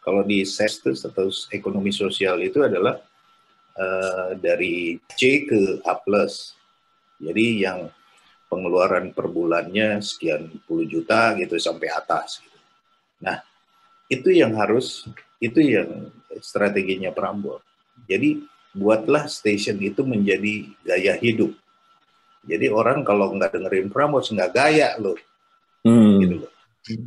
kalau 0.00 0.24
di 0.24 0.46
SES 0.48 1.04
atau 1.04 1.28
ekonomi 1.52 1.92
sosial 1.92 2.40
itu 2.40 2.64
adalah 2.64 2.96
eh, 3.76 4.30
dari 4.40 4.96
C 5.12 5.44
ke 5.44 5.84
A+. 5.84 5.92
Jadi 7.18 7.46
yang 7.66 7.90
pengeluaran 8.48 9.12
per 9.12 9.28
bulannya 9.28 10.00
sekian 10.00 10.48
puluh 10.64 10.88
juta 10.88 11.36
gitu 11.36 11.60
sampai 11.60 11.92
atas. 11.92 12.40
Gitu. 12.40 12.58
Nah, 13.20 13.44
itu 14.08 14.32
yang 14.32 14.56
harus, 14.56 15.04
itu 15.38 15.60
yang 15.62 16.10
strateginya 16.42 17.14
Prambors. 17.14 17.62
Jadi 18.06 18.42
buatlah 18.74 19.26
station 19.26 19.78
itu 19.82 20.02
menjadi 20.02 20.70
gaya 20.86 21.14
hidup. 21.18 21.54
Jadi 22.46 22.70
orang 22.70 23.02
kalau 23.02 23.34
nggak 23.34 23.54
dengerin 23.54 23.88
Prambors 23.90 24.30
nggak 24.30 24.52
gaya 24.54 24.94
loh, 24.98 25.18
Hmm. 25.82 26.18
gitu 26.22 26.34
loh. 26.46 26.52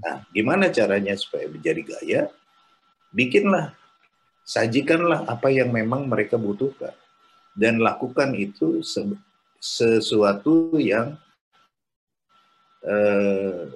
Nah, 0.04 0.22
gimana 0.30 0.70
caranya 0.70 1.18
supaya 1.18 1.50
menjadi 1.50 1.82
gaya? 1.82 2.22
Bikinlah, 3.12 3.74
sajikanlah 4.46 5.26
apa 5.26 5.50
yang 5.50 5.74
memang 5.74 6.06
mereka 6.06 6.38
butuhkan 6.38 6.94
dan 7.58 7.82
lakukan 7.82 8.32
itu 8.38 8.86
se- 8.86 9.18
sesuatu 9.60 10.78
yang 10.78 11.18
eh, 12.82 13.70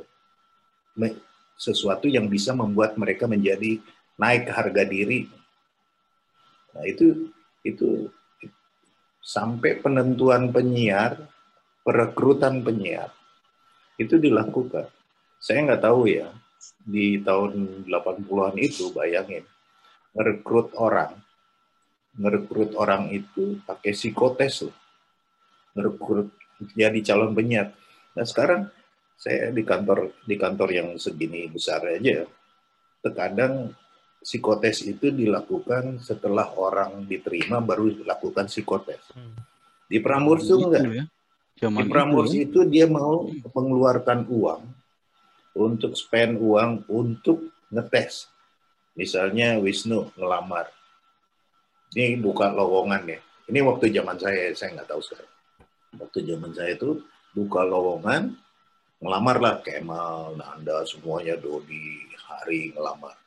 sesuatu 1.56 2.10
yang 2.10 2.26
bisa 2.26 2.52
membuat 2.58 2.98
mereka 2.98 3.30
menjadi 3.30 3.80
naik 4.20 4.52
harga 4.52 4.84
diri. 4.88 5.28
Nah, 6.76 6.84
itu 6.84 7.32
itu 7.66 8.12
sampai 9.26 9.82
penentuan 9.82 10.54
penyiar, 10.54 11.18
perekrutan 11.82 12.62
penyiar 12.62 13.10
itu 13.98 14.20
dilakukan. 14.20 14.92
Saya 15.40 15.66
nggak 15.66 15.84
tahu 15.84 16.10
ya, 16.10 16.30
di 16.86 17.22
tahun 17.22 17.86
80-an 17.90 18.56
itu 18.62 18.92
bayangin, 18.94 19.46
merekrut 20.14 20.76
orang, 20.78 21.16
merekrut 22.18 22.78
orang 22.78 23.12
itu 23.12 23.60
pakai 23.66 23.92
psikotes 23.96 24.70
loh, 24.70 24.76
merekrut 25.74 26.30
jadi 26.76 27.00
calon 27.04 27.36
penyiar. 27.36 27.74
Nah 28.16 28.26
sekarang 28.26 28.72
saya 29.16 29.52
di 29.52 29.64
kantor 29.64 30.12
di 30.24 30.36
kantor 30.36 30.70
yang 30.72 30.90
segini 31.00 31.48
besar 31.48 31.84
aja, 31.88 32.28
terkadang 33.00 33.72
psikotes 34.26 34.82
itu 34.82 35.14
dilakukan 35.14 36.02
setelah 36.02 36.50
orang 36.58 37.06
diterima 37.06 37.62
baru 37.62 37.94
dilakukan 37.94 38.50
psikotes. 38.50 39.14
Di 39.86 40.02
Prambors 40.02 40.50
tuh 40.50 40.66
enggak. 40.66 40.82
Ya. 40.90 41.06
Zaman 41.62 41.78
Di 41.78 41.84
itu 41.86 41.94
Prambors 41.94 42.32
ya. 42.34 42.42
itu 42.50 42.60
dia 42.66 42.90
mau 42.90 43.30
mengeluarkan 43.30 44.26
uang 44.26 44.66
untuk 45.54 45.94
spend 45.94 46.42
uang 46.42 46.90
untuk 46.90 47.54
ngetes. 47.70 48.26
Misalnya 48.98 49.62
Wisnu 49.62 50.10
ngelamar. 50.18 50.74
Ini 51.94 52.18
buka 52.18 52.50
lowongan 52.50 53.06
ya. 53.06 53.20
Ini 53.46 53.62
waktu 53.62 53.94
zaman 53.94 54.18
saya, 54.18 54.50
saya 54.58 54.74
nggak 54.74 54.90
tahu 54.90 55.02
sekarang. 55.06 55.34
Waktu 56.02 56.20
zaman 56.26 56.52
saya 56.52 56.74
itu 56.74 56.98
buka 57.32 57.62
lowongan, 57.62 58.34
ngelamar 59.00 59.38
lah 59.38 59.56
Kemal, 59.62 60.34
Nanda, 60.34 60.82
semuanya 60.84 61.38
Dodi, 61.38 62.10
Hari 62.26 62.74
ngelamar. 62.74 63.25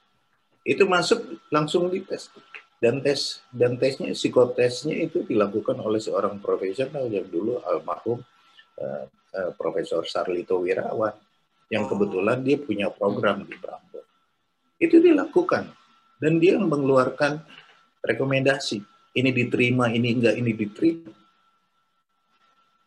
Itu 0.68 0.84
masuk 0.84 1.48
langsung 1.48 1.88
dites. 1.88 2.28
Dan 2.78 3.02
tes 3.02 3.42
dan 3.50 3.74
tesnya 3.74 4.14
psikotesnya 4.14 4.94
itu 4.94 5.26
dilakukan 5.26 5.80
oleh 5.82 5.98
seorang 5.98 6.38
profesional 6.38 7.10
yang 7.10 7.26
dulu 7.26 7.58
almarhum 7.66 8.22
eh, 8.78 9.04
eh, 9.34 9.50
Profesor 9.58 10.06
Sarlito 10.06 10.62
Wirawan 10.62 11.10
yang 11.72 11.90
kebetulan 11.90 12.44
dia 12.44 12.60
punya 12.60 12.86
program 12.92 13.42
di 13.42 13.56
Prambors. 13.58 14.06
Itu 14.78 15.02
dilakukan 15.02 15.74
dan 16.22 16.38
dia 16.38 16.54
mengeluarkan 16.54 17.42
rekomendasi. 18.04 18.78
Ini 19.10 19.34
diterima, 19.34 19.90
ini 19.90 20.14
enggak, 20.14 20.38
ini 20.38 20.54
diterima. 20.54 21.10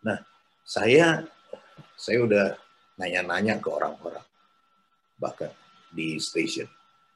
Nah, 0.07 0.23
saya 0.63 1.19
saya 1.99 2.23
udah 2.23 2.45
nanya-nanya 2.95 3.59
ke 3.59 3.67
orang-orang 3.67 4.23
bahkan 5.19 5.51
di 5.91 6.15
station. 6.15 6.71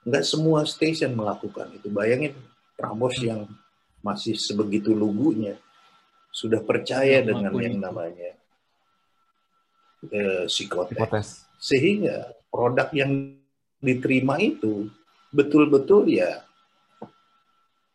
Enggak 0.05 0.23
semua 0.23 0.61
station 0.69 1.17
melakukan 1.17 1.73
itu. 1.73 1.89
Bayangin 1.89 2.37
Prambors 2.77 3.17
yang 3.19 3.49
masih 4.05 4.37
sebegitu 4.37 4.93
lugunya 4.93 5.57
sudah 6.29 6.61
percaya 6.61 7.23
Yang 7.23 7.33
dengan 7.33 7.51
yang 7.57 7.75
itu. 7.79 7.81
namanya 7.81 8.31
eh, 10.11 10.45
psikotes. 10.45 10.93
Hipotes. 10.93 11.27
Sehingga 11.57 12.35
produk 12.53 12.91
yang 12.93 13.39
diterima 13.81 14.37
itu 14.37 14.91
betul-betul 15.33 16.07
ya 16.07 16.45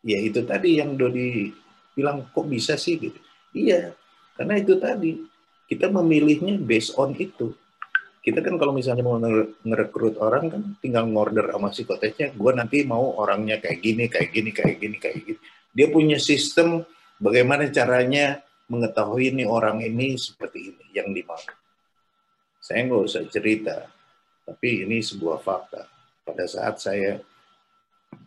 ya 0.01 0.17
itu 0.17 0.41
tadi 0.45 0.81
yang 0.81 0.97
Dodi 0.97 1.53
bilang 1.93 2.27
kok 2.33 2.47
bisa 2.49 2.75
sih 2.75 2.97
gitu. 2.97 3.17
Iya, 3.51 3.93
karena 4.35 4.57
itu 4.57 4.79
tadi 4.79 5.21
kita 5.69 5.87
memilihnya 5.91 6.57
based 6.59 6.95
on 6.97 7.15
itu. 7.15 7.53
Kita 8.21 8.37
kan 8.45 8.61
kalau 8.61 8.69
misalnya 8.77 9.01
mau 9.01 9.17
nge- 9.17 9.65
ngerekrut 9.65 10.21
orang 10.21 10.53
kan 10.53 10.61
tinggal 10.77 11.09
ngorder 11.09 11.49
sama 11.49 11.73
psikotesnya, 11.73 12.37
gue 12.37 12.51
nanti 12.53 12.85
mau 12.85 13.17
orangnya 13.17 13.57
kayak 13.57 13.79
gini, 13.81 14.05
kayak 14.05 14.29
gini, 14.29 14.49
kayak 14.53 14.77
gini, 14.77 14.97
kayak 15.01 15.17
gini. 15.25 15.39
Dia 15.73 15.89
punya 15.89 16.21
sistem 16.21 16.85
bagaimana 17.17 17.65
caranya 17.73 18.45
mengetahui 18.69 19.33
ini 19.33 19.43
orang 19.49 19.81
ini 19.81 20.21
seperti 20.21 20.69
ini 20.69 20.85
yang 20.93 21.09
dimau. 21.09 21.41
Saya 22.61 22.85
nggak 22.85 23.03
usah 23.09 23.25
cerita, 23.25 23.89
tapi 24.45 24.85
ini 24.85 25.01
sebuah 25.01 25.41
fakta. 25.41 25.89
Pada 26.21 26.45
saat 26.45 26.77
saya 26.77 27.17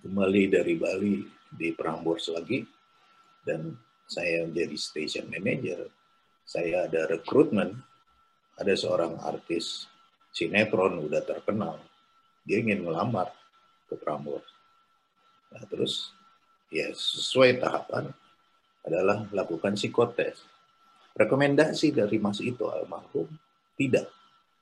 kembali 0.03 0.43
dari 0.51 0.75
Bali 0.75 1.23
di 1.55 1.71
Prambors 1.71 2.35
lagi, 2.35 2.67
dan 3.47 3.79
saya 4.11 4.43
menjadi 4.43 4.75
station 4.75 5.31
manager, 5.31 5.87
saya 6.43 6.91
ada 6.91 7.07
rekrutmen, 7.09 7.79
ada 8.55 8.73
seorang 8.75 9.19
artis 9.23 9.91
sinetron 10.35 11.03
udah 11.03 11.23
terkenal, 11.23 11.79
dia 12.43 12.63
ingin 12.63 12.83
melamar 12.87 13.31
ke 13.87 13.95
Prambors. 13.99 14.47
Nah, 15.55 15.63
terus 15.71 16.11
ya 16.71 16.91
sesuai 16.91 17.63
tahapan 17.63 18.11
adalah 18.83 19.27
lakukan 19.31 19.79
psikotes. 19.79 20.43
Rekomendasi 21.15 21.95
dari 21.95 22.19
Mas 22.19 22.43
Ito 22.43 22.75
almarhum 22.75 23.31
tidak 23.79 24.11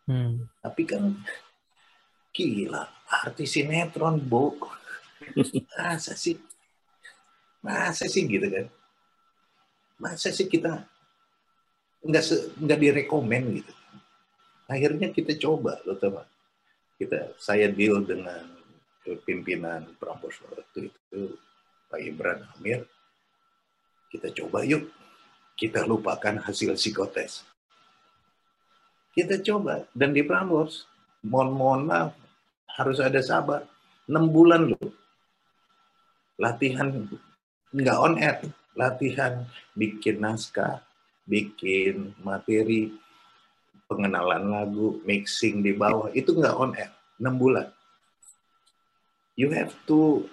Hmm. 0.03 0.51
tapi 0.59 0.83
kan 0.83 1.15
gila, 2.35 2.91
artis 3.07 3.55
sinetron, 3.55 4.19
Bu. 4.19 4.59
Masa 5.79 6.19
sih? 6.19 6.35
Masa 7.63 8.11
sih 8.11 8.27
gitu 8.27 8.43
kan? 8.51 8.67
Masa 10.03 10.35
sih 10.35 10.51
kita 10.51 10.83
nggak 12.03 12.25
nggak 12.59 12.81
direkomen 12.83 13.63
gitu? 13.63 13.73
Akhirnya 14.71 15.11
kita 15.11 15.37
coba, 15.39 15.79
lo 15.85 15.99
tau 15.99 16.15
nggak? 16.15 16.29
Kita 17.03 17.19
saya 17.41 17.67
deal 17.71 17.99
dengan 18.07 18.47
pimpinan 19.27 19.91
Prambors 19.99 20.39
waktu 20.47 20.91
itu 20.91 21.35
Pak 21.91 21.99
Ibran 21.99 22.47
Amir. 22.57 22.87
Kita 24.13 24.31
coba 24.31 24.63
yuk, 24.63 24.87
kita 25.59 25.83
lupakan 25.83 26.39
hasil 26.45 26.79
psikotes. 26.79 27.43
Kita 29.13 29.41
coba. 29.45 29.85
Dan 29.93 30.15
di 30.15 30.23
Prambors 30.25 30.87
mohon 31.27 31.53
mohon 31.53 31.83
maaf 31.89 32.17
harus 32.79 33.03
ada 33.03 33.21
sabar. 33.21 33.67
Enam 34.09 34.33
bulan 34.33 34.73
loh. 34.73 34.89
Latihan 36.41 36.89
nggak 37.75 37.99
on 37.99 38.17
air. 38.21 38.41
Latihan 38.73 39.45
bikin 39.77 40.25
naskah 40.25 40.81
bikin 41.29 42.17
materi 42.25 42.91
pengenalan 43.93 44.49
lagu 44.49 45.05
mixing 45.05 45.61
di 45.61 45.77
bawah 45.77 46.09
itu 46.17 46.33
nggak 46.33 46.57
on 46.57 46.73
air 46.73 46.89
enam 47.21 47.37
bulan. 47.37 47.69
You 49.37 49.53
have 49.53 49.73
to 49.89 50.25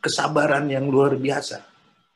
kesabaran 0.00 0.72
yang 0.72 0.88
luar 0.88 1.16
biasa. 1.16 1.60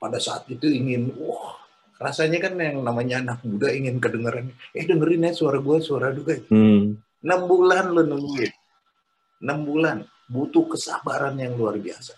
Pada 0.00 0.16
saat 0.16 0.48
itu 0.48 0.64
ingin 0.68 1.12
wah 1.20 1.56
rasanya 1.98 2.38
kan 2.38 2.54
yang 2.56 2.80
namanya 2.80 3.20
anak 3.20 3.42
muda 3.42 3.74
ingin 3.74 3.98
kedengeran 3.98 4.54
eh 4.70 4.86
dengerin 4.86 5.26
ya 5.26 5.32
suara 5.34 5.58
gue 5.58 5.78
suara 5.82 6.14
juga 6.14 6.38
Hmm. 6.46 6.94
enam 7.20 7.40
bulan 7.44 7.90
lo 7.90 8.02
nungguin. 8.06 8.52
Enam 9.42 9.58
bulan 9.66 9.98
butuh 10.30 10.66
kesabaran 10.70 11.34
yang 11.38 11.58
luar 11.58 11.76
biasa. 11.78 12.14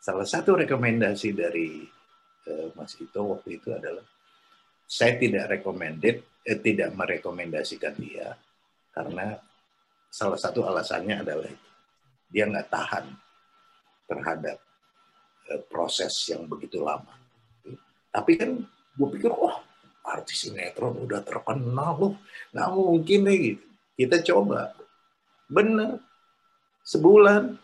Salah 0.00 0.28
satu 0.28 0.54
rekomendasi 0.60 1.28
dari 1.34 1.82
eh, 2.46 2.68
Mas 2.78 2.94
Ito 3.00 3.26
waktu 3.36 3.58
itu 3.58 3.74
adalah 3.74 4.04
saya 4.86 5.18
tidak 5.18 5.58
recommended 5.58 6.22
eh, 6.46 6.58
tidak 6.62 6.94
merekomendasikan 6.94 7.98
dia 7.98 8.38
karena 8.94 9.34
salah 10.06 10.38
satu 10.38 10.62
alasannya 10.62 11.26
adalah 11.26 11.50
dia 12.30 12.46
nggak 12.46 12.70
tahan 12.70 13.04
terhadap 14.06 14.58
eh, 15.50 15.62
proses 15.66 16.14
yang 16.30 16.46
begitu 16.46 16.80
lama. 16.80 17.18
Tapi 18.14 18.32
kan 18.38 18.62
gue 18.96 19.08
pikir 19.18 19.28
wah 19.34 19.60
artis 20.06 20.46
sinetron 20.46 21.02
udah 21.02 21.20
terkenal 21.26 21.92
loh 21.98 22.14
nggak 22.54 22.68
mungkin 22.70 23.26
deh. 23.26 23.58
Kita 23.98 24.22
coba. 24.22 24.70
Bener. 25.50 25.98
Sebulan. 26.86 27.58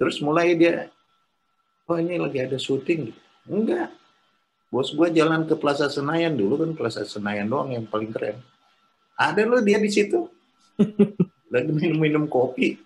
Terus 0.00 0.24
mulai 0.24 0.56
dia 0.56 0.88
oh 1.84 2.00
ini 2.00 2.16
lagi 2.16 2.40
ada 2.40 2.56
syuting. 2.56 3.12
Enggak 3.44 3.99
bos 4.70 4.94
gue 4.94 5.08
jalan 5.10 5.44
ke 5.50 5.58
Plaza 5.58 5.90
Senayan 5.90 6.38
dulu 6.38 6.62
kan 6.62 6.70
Plaza 6.78 7.02
Senayan 7.02 7.50
doang 7.50 7.74
yang 7.74 7.84
paling 7.90 8.14
keren. 8.14 8.38
Ada 9.18 9.42
loh 9.44 9.60
dia 9.60 9.82
di 9.82 9.90
situ. 9.90 10.30
Lagi 11.52 11.70
minum-minum 11.74 12.30
kopi. 12.30 12.78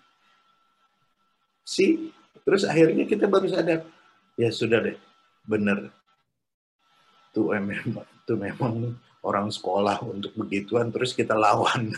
Sih 1.61 2.09
terus 2.45 2.65
akhirnya 2.65 3.09
kita 3.09 3.25
baru 3.25 3.49
sadar 3.49 3.85
ya 4.35 4.49
sudah 4.49 4.81
deh 4.81 4.97
bener. 5.45 5.93
Tuh 7.31 7.53
memang 7.53 8.05
tuh 8.25 8.37
memang 8.41 8.97
orang 9.21 9.53
sekolah 9.53 10.01
untuk 10.05 10.33
begituan 10.33 10.89
terus 10.89 11.13
kita 11.13 11.37
lawan. 11.37 11.93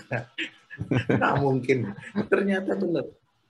Nggak 1.16 1.36
mungkin. 1.40 1.96
Ternyata 2.28 2.76
benar 2.76 3.08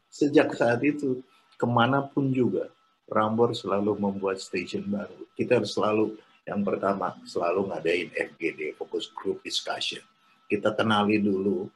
sejak 0.08 0.54
saat 0.56 0.82
itu 0.86 1.22
ke 1.58 1.66
mana 1.66 2.06
pun 2.06 2.32
juga 2.32 2.70
Rambor 3.08 3.56
selalu 3.56 3.96
membuat 3.96 4.36
station 4.44 4.84
baru. 4.84 5.16
Kita 5.32 5.64
harus 5.64 5.72
selalu 5.72 6.20
yang 6.48 6.64
pertama 6.64 7.12
selalu 7.28 7.76
ngadain 7.76 8.10
FGD 8.16 8.80
fokus 8.80 9.12
group 9.12 9.44
discussion. 9.44 10.00
Kita 10.48 10.72
kenali 10.72 11.20
dulu 11.20 11.68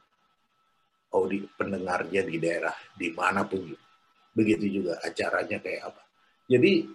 audi 1.12 1.44
pendengarnya 1.44 2.24
di 2.24 2.40
daerah 2.40 2.72
di 2.96 3.12
mana 3.12 3.44
pun 3.44 3.60
juga. 3.68 3.84
Begitu 4.32 4.80
juga 4.80 4.96
acaranya 5.04 5.60
kayak 5.60 5.92
apa. 5.92 6.02
Jadi 6.48 6.88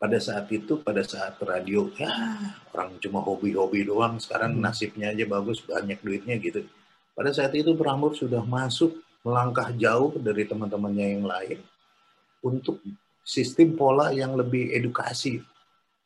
pada 0.00 0.16
saat 0.16 0.48
itu 0.48 0.80
pada 0.80 1.04
saat 1.04 1.36
radio 1.44 1.92
ya 1.92 2.08
orang 2.72 2.96
cuma 2.96 3.20
hobi-hobi 3.20 3.84
doang. 3.84 4.16
Sekarang 4.16 4.56
nasibnya 4.56 5.12
aja 5.12 5.28
bagus 5.28 5.60
banyak 5.60 6.00
duitnya 6.00 6.40
gitu. 6.40 6.64
Pada 7.12 7.28
saat 7.36 7.52
itu 7.52 7.76
Prambors 7.76 8.24
sudah 8.24 8.40
masuk 8.40 8.96
melangkah 9.20 9.68
jauh 9.76 10.16
dari 10.16 10.48
teman-temannya 10.48 11.06
yang 11.20 11.28
lain 11.28 11.60
untuk 12.40 12.80
sistem 13.20 13.76
pola 13.76 14.16
yang 14.16 14.32
lebih 14.32 14.72
edukasi 14.72 15.44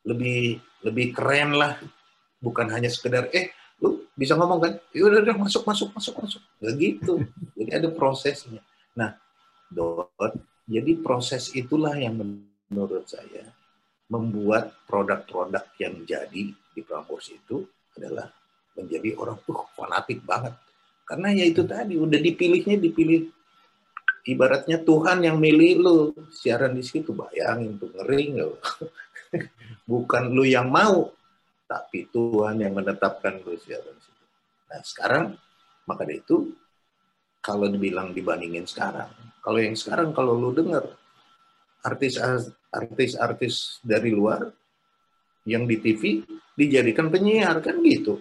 lebih 0.05 0.61
lebih 0.85 1.11
keren 1.11 1.57
lah. 1.57 1.81
Bukan 2.39 2.69
hanya 2.69 2.87
sekedar 2.87 3.27
eh 3.33 3.51
lu 3.81 4.05
bisa 4.13 4.37
ngomong 4.37 4.59
kan? 4.61 4.73
Ya 4.93 5.09
udah 5.09 5.35
masuk 5.35 5.65
masuk 5.65 5.89
masuk 5.91 6.15
masuk. 6.21 6.41
Gak 6.61 6.73
gitu. 6.77 7.13
Jadi 7.57 7.69
ada 7.73 7.89
prosesnya. 7.91 8.61
Nah 8.93 9.17
dot 9.73 10.37
jadi 10.65 10.97
proses 10.97 11.53
itulah 11.53 11.93
yang 11.93 12.17
menurut 12.17 13.05
saya 13.05 13.53
membuat 14.09 14.73
produk-produk 14.85 15.65
yang 15.81 16.05
jadi 16.05 16.53
di 16.53 16.81
Prambors 16.81 17.29
itu 17.29 17.65
adalah 17.97 18.29
menjadi 18.73 19.13
orang 19.17 19.37
tuh 19.45 19.65
fanatik 19.77 20.25
banget. 20.25 20.53
Karena 21.05 21.29
ya 21.37 21.45
itu 21.45 21.61
tadi 21.69 21.95
udah 21.95 22.17
dipilihnya 22.17 22.81
dipilih. 22.81 23.29
Ibaratnya 24.25 24.81
Tuhan 24.81 25.21
yang 25.21 25.37
milih 25.37 25.71
lu. 25.77 25.97
Siaran 26.33 26.73
di 26.73 26.81
situ 26.81 27.13
bayangin 27.13 27.77
tuh 27.77 27.93
ngeri 27.93 28.33
lu. 28.33 28.57
Bukan 29.85 30.33
lu 30.33 30.45
yang 30.45 30.73
mau, 30.73 31.13
tapi 31.69 32.09
Tuhan 32.09 32.61
yang 32.61 32.73
menetapkan 32.73 33.41
lu 33.45 33.53
situ. 33.57 33.93
Nah 34.69 34.81
sekarang 34.81 35.37
maka 35.85 36.01
dari 36.05 36.21
itu 36.21 36.49
kalau 37.41 37.69
dibilang 37.69 38.09
dibandingin 38.09 38.65
sekarang, 38.65 39.13
kalau 39.45 39.61
yang 39.61 39.77
sekarang 39.77 40.09
kalau 40.09 40.33
lu 40.33 40.49
dengar 40.49 40.89
artis 41.85 42.17
artis-artis 42.73 43.77
dari 43.85 44.09
luar 44.09 44.49
yang 45.45 45.69
di 45.69 45.77
TV 45.77 46.25
dijadikan 46.57 47.13
penyiar 47.13 47.61
kan 47.61 47.77
gitu. 47.85 48.17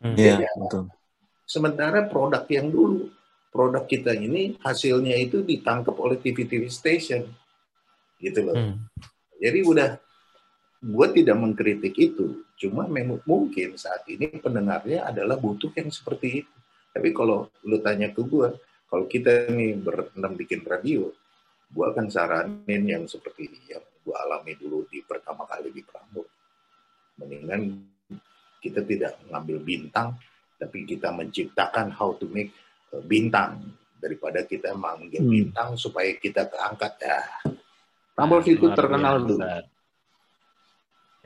Hmm. 0.00 0.16
Iya, 0.16 0.40
Beda. 0.40 0.48
betul. 0.60 0.84
Sementara 1.46 2.08
produk 2.08 2.44
yang 2.48 2.68
dulu, 2.72 3.12
produk 3.52 3.84
kita 3.84 4.16
ini 4.16 4.56
hasilnya 4.60 5.14
itu 5.20 5.44
ditangkap 5.44 5.94
oleh 5.96 6.18
TV-TV 6.18 6.66
station, 6.68 7.22
gitu 8.18 8.40
loh. 8.42 8.56
Hmm. 8.56 8.76
Jadi 9.36 9.60
udah, 9.62 10.00
gue 10.82 11.06
tidak 11.16 11.36
mengkritik 11.40 11.94
itu, 11.96 12.44
cuma 12.60 12.84
memang 12.84 13.20
mungkin 13.24 13.80
saat 13.80 14.04
ini 14.08 14.28
pendengarnya 14.36 15.08
adalah 15.08 15.40
butuh 15.40 15.72
yang 15.76 15.88
seperti 15.88 16.44
itu. 16.44 16.54
Tapi 16.92 17.12
kalau 17.12 17.48
lu 17.64 17.80
tanya 17.80 18.12
ke 18.12 18.24
gue, 18.24 18.48
kalau 18.86 19.04
kita 19.04 19.50
nih 19.52 19.76
berenam 19.76 20.32
bikin 20.36 20.64
radio, 20.64 21.10
gue 21.66 21.84
akan 21.84 22.06
saranin 22.08 22.82
yang 22.86 23.04
seperti 23.04 23.50
yang 23.68 23.82
gue 23.82 24.14
alami 24.14 24.54
dulu 24.54 24.86
di 24.86 25.02
pertama 25.02 25.44
kali 25.44 25.74
di 25.74 25.82
Prambors. 25.82 26.30
Mendingan 27.18 27.62
kita 28.62 28.80
tidak 28.86 29.18
mengambil 29.26 29.58
bintang, 29.60 30.16
tapi 30.56 30.86
kita 30.86 31.12
menciptakan 31.12 31.92
how 31.92 32.14
to 32.16 32.30
make 32.30 32.54
uh, 32.94 33.02
bintang 33.04 33.60
daripada 33.96 34.44
kita 34.46 34.72
manggil 34.76 35.20
Hmm. 35.20 35.32
bintang 35.32 35.68
supaya 35.74 36.14
kita 36.16 36.46
keangkat 36.46 36.92
ya. 37.02 37.20
Prambors 38.16 38.46
itu 38.48 38.64
Luar 38.64 38.76
terkenal 38.78 39.14
dulu. 39.26 39.40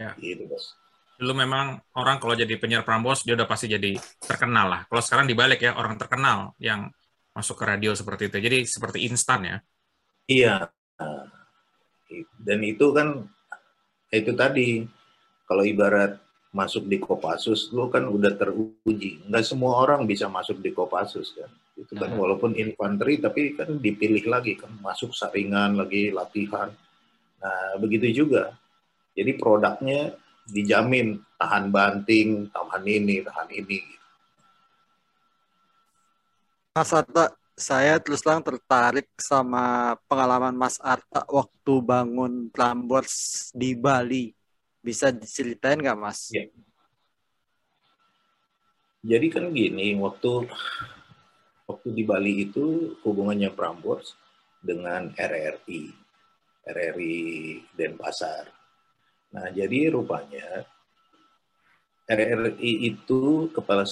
Ya. 0.00 0.16
Gitu, 0.16 0.48
bos. 0.48 0.72
Dulu 1.20 1.36
memang 1.36 1.76
orang 1.92 2.16
kalau 2.16 2.32
jadi 2.32 2.56
penyiar 2.56 2.80
Prambors 2.80 3.20
dia 3.28 3.36
udah 3.36 3.44
pasti 3.44 3.68
jadi 3.68 3.92
terkenal 4.24 4.72
lah. 4.72 4.80
Kalau 4.88 5.04
sekarang 5.04 5.28
dibalik 5.28 5.60
ya 5.60 5.76
orang 5.76 6.00
terkenal 6.00 6.56
yang 6.56 6.88
masuk 7.36 7.60
ke 7.60 7.64
radio 7.68 7.92
seperti 7.92 8.32
itu. 8.32 8.40
Jadi 8.40 8.58
seperti 8.64 9.04
instan 9.04 9.40
ya. 9.44 9.56
Iya. 10.24 10.56
Dan 12.40 12.64
itu 12.64 12.96
kan 12.96 13.28
itu 14.08 14.32
tadi 14.32 14.88
kalau 15.44 15.60
ibarat 15.60 16.16
masuk 16.50 16.88
di 16.88 16.96
Kopassus 16.96 17.68
lu 17.70 17.92
kan 17.92 18.08
udah 18.08 18.32
teruji. 18.34 19.20
Nggak 19.28 19.44
semua 19.44 19.76
orang 19.84 20.08
bisa 20.08 20.24
masuk 20.26 20.64
di 20.64 20.72
Kopassus 20.72 21.36
kan. 21.36 21.52
Itu 21.76 22.00
kan 22.00 22.16
Nah. 22.16 22.18
walaupun 22.18 22.56
infanteri 22.56 23.20
tapi 23.20 23.54
kan 23.60 23.76
dipilih 23.76 24.24
lagi 24.24 24.56
kan 24.56 24.72
masuk 24.80 25.12
saringan 25.12 25.76
lagi 25.76 26.08
latihan. 26.10 26.72
Nah, 27.40 27.76
begitu 27.76 28.24
juga. 28.24 28.56
Jadi 29.20 29.37
produknya 29.37 30.16
dijamin 30.48 31.20
tahan 31.37 31.68
banting, 31.68 32.48
tahan 32.48 32.85
ini, 32.88 33.20
tahan 33.20 33.52
ini. 33.52 33.78
Mas 36.72 36.88
Arta, 36.96 37.37
saya 37.52 38.00
terus 38.00 38.24
terang 38.24 38.40
tertarik 38.40 39.12
sama 39.20 39.92
pengalaman 40.09 40.56
Mas 40.56 40.80
Arta 40.80 41.28
waktu 41.28 41.74
bangun 41.85 42.48
Prambors 42.48 43.52
di 43.52 43.76
Bali. 43.76 44.33
Bisa 44.80 45.12
diceritain 45.12 45.76
nggak, 45.76 46.00
Mas? 46.00 46.33
Ya. 46.33 46.48
Jadi 49.04 49.28
kan 49.28 49.52
gini, 49.52 50.00
waktu 50.00 50.48
waktu 51.68 51.88
di 51.92 52.09
Bali 52.09 52.48
itu 52.48 52.96
hubungannya 53.04 53.52
Prambors 53.52 54.16
dengan 54.64 55.12
RRI, 55.12 55.92
RRI 56.64 57.20
Denpasar. 57.76 58.60
Nah, 59.31 59.47
jadi 59.55 59.95
rupanya 59.95 60.66
RRI 62.11 62.90
itu 62.90 63.47
kepala 63.55 63.87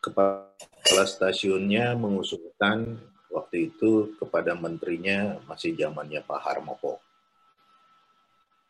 kepala 0.00 1.04
stasiunnya 1.04 1.92
mengusulkan 1.92 2.96
waktu 3.28 3.68
itu 3.68 4.16
kepada 4.16 4.56
menterinya 4.56 5.36
masih 5.44 5.76
zamannya 5.76 6.24
Pak 6.24 6.40
Harmoko 6.40 6.96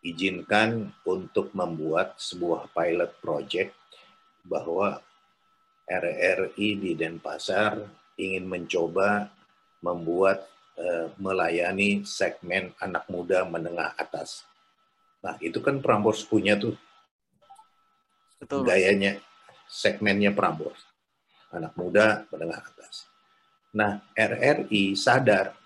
izinkan 0.06 0.94
untuk 1.02 1.50
membuat 1.54 2.18
sebuah 2.18 2.70
pilot 2.70 3.10
project 3.18 3.74
bahwa 4.46 5.02
RRI 5.86 6.68
di 6.78 6.92
Denpasar 6.94 7.78
ingin 8.18 8.46
mencoba 8.46 9.30
membuat 9.82 10.46
eh, 10.78 11.10
melayani 11.18 12.06
segmen 12.06 12.74
anak 12.78 13.06
muda 13.10 13.46
menengah 13.46 13.94
atas. 13.98 14.46
Nah, 15.24 15.34
itu 15.40 15.58
kan 15.64 15.80
Prambors 15.80 16.24
punya 16.26 16.58
tuh 16.58 16.76
Betul. 18.36 18.68
Gayanya, 18.68 19.16
segmennya 19.64 20.30
Prambors. 20.36 20.84
Anak 21.50 21.72
muda 21.78 22.28
menengah 22.28 22.60
atas. 22.60 23.08
Nah, 23.72 24.00
RRI 24.12 24.92
sadar, 24.92 25.56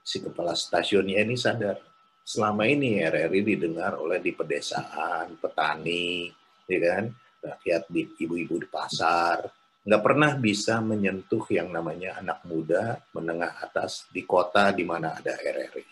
si 0.00 0.20
kepala 0.20 0.56
stasiunnya 0.56 1.20
ini 1.20 1.36
sadar, 1.36 1.76
selama 2.24 2.64
ini 2.64 3.04
RRI 3.04 3.40
didengar 3.44 4.00
oleh 4.00 4.20
di 4.20 4.32
pedesaan, 4.32 5.36
petani, 5.36 6.32
ya 6.68 6.78
kan, 6.80 7.04
rakyat 7.44 7.82
di 7.92 8.08
ibu-ibu 8.24 8.64
di 8.64 8.68
pasar, 8.68 9.44
nggak 9.84 10.02
pernah 10.04 10.32
bisa 10.40 10.80
menyentuh 10.80 11.44
yang 11.52 11.68
namanya 11.68 12.16
anak 12.20 12.40
muda 12.48 12.96
menengah 13.12 13.60
atas 13.60 14.08
di 14.08 14.24
kota 14.24 14.72
di 14.72 14.84
mana 14.88 15.12
ada 15.20 15.36
RRI. 15.36 15.86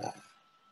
Nah, 0.00 0.27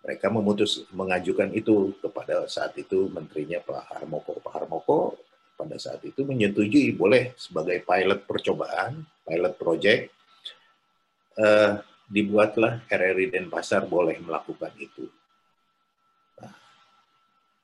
mereka 0.07 0.31
memutus 0.31 0.87
mengajukan 0.95 1.51
itu 1.51 1.91
kepada 1.99 2.47
saat 2.47 2.79
itu 2.79 3.11
menterinya 3.11 3.59
Pak 3.59 3.91
Harmoko. 3.91 4.39
Pak 4.39 4.53
Harmoko 4.55 5.19
pada 5.59 5.75
saat 5.83 5.99
itu 6.07 6.23
menyetujui 6.23 6.95
boleh 6.95 7.35
sebagai 7.35 7.83
pilot 7.83 8.23
percobaan, 8.23 9.03
pilot 9.27 9.59
project, 9.59 10.15
eh, 11.43 11.83
dibuatlah 12.07 12.87
RRI 12.87 13.35
Denpasar 13.35 13.91
boleh 13.91 14.15
melakukan 14.23 14.71
itu. 14.79 15.11
Nah, 16.39 16.55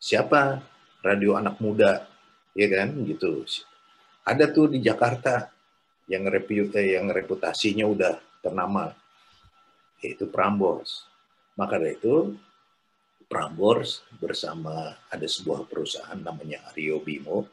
siapa 0.02 0.58
radio 0.98 1.38
anak 1.38 1.62
muda, 1.62 2.10
ya 2.58 2.66
kan, 2.74 2.90
gitu. 3.06 3.46
Ada 4.26 4.50
tuh 4.50 4.66
di 4.74 4.82
Jakarta 4.82 5.46
yang 6.10 6.26
eh, 6.26 7.06
reputasinya 7.06 7.86
udah 7.86 8.18
ternama, 8.42 8.90
yaitu 10.02 10.26
Prambors. 10.26 11.11
Maka 11.56 11.76
dari 11.76 11.96
itu 11.96 12.32
Prambors 13.28 14.04
bersama 14.20 14.92
ada 15.08 15.24
sebuah 15.24 15.64
perusahaan 15.64 16.20
namanya 16.20 16.68
Aryo 16.68 17.00
Bimo 17.00 17.48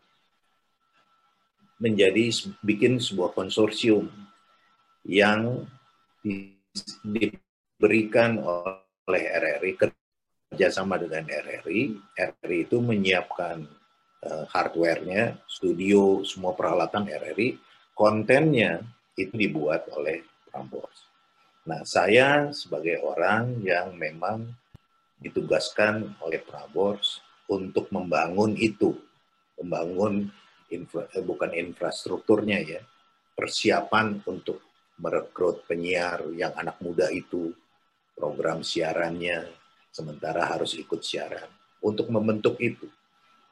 menjadi 1.79 2.27
bikin 2.59 2.99
sebuah 2.99 3.31
konsorsium 3.31 4.11
yang 5.07 5.63
di- 6.19 6.59
diberikan 7.07 8.43
oleh 8.43 9.23
RRI 9.23 9.71
kerjasama 9.79 10.99
dengan 10.99 11.23
RRI. 11.23 11.95
RRI 12.19 12.59
itu 12.67 12.77
menyiapkan 12.83 13.63
eh, 14.19 14.45
hardware-nya, 14.51 15.39
studio, 15.47 16.27
semua 16.27 16.51
peralatan 16.51 17.07
RRI, 17.07 17.55
kontennya 17.95 18.83
itu 19.15 19.31
dibuat 19.31 19.87
oleh 19.95 20.27
Prambors. 20.51 21.08
Nah, 21.69 21.85
saya 21.85 22.49
sebagai 22.49 22.97
orang 23.05 23.61
yang 23.61 23.93
memang 23.93 24.49
ditugaskan 25.21 26.17
oleh 26.17 26.41
Prambors 26.41 27.21
untuk 27.45 27.93
membangun 27.93 28.57
itu, 28.57 28.97
membangun 29.61 30.33
infra, 30.73 31.05
eh, 31.13 31.21
bukan 31.21 31.53
infrastrukturnya 31.53 32.57
ya, 32.65 32.81
persiapan 33.37 34.17
untuk 34.25 34.65
merekrut 34.97 35.69
penyiar 35.69 36.25
yang 36.33 36.57
anak 36.57 36.81
muda 36.81 37.05
itu, 37.13 37.53
program 38.17 38.65
siarannya, 38.65 39.45
sementara 39.93 40.49
harus 40.49 40.73
ikut 40.73 41.05
siaran. 41.05 41.53
Untuk 41.85 42.09
membentuk 42.09 42.57
itu. 42.57 42.89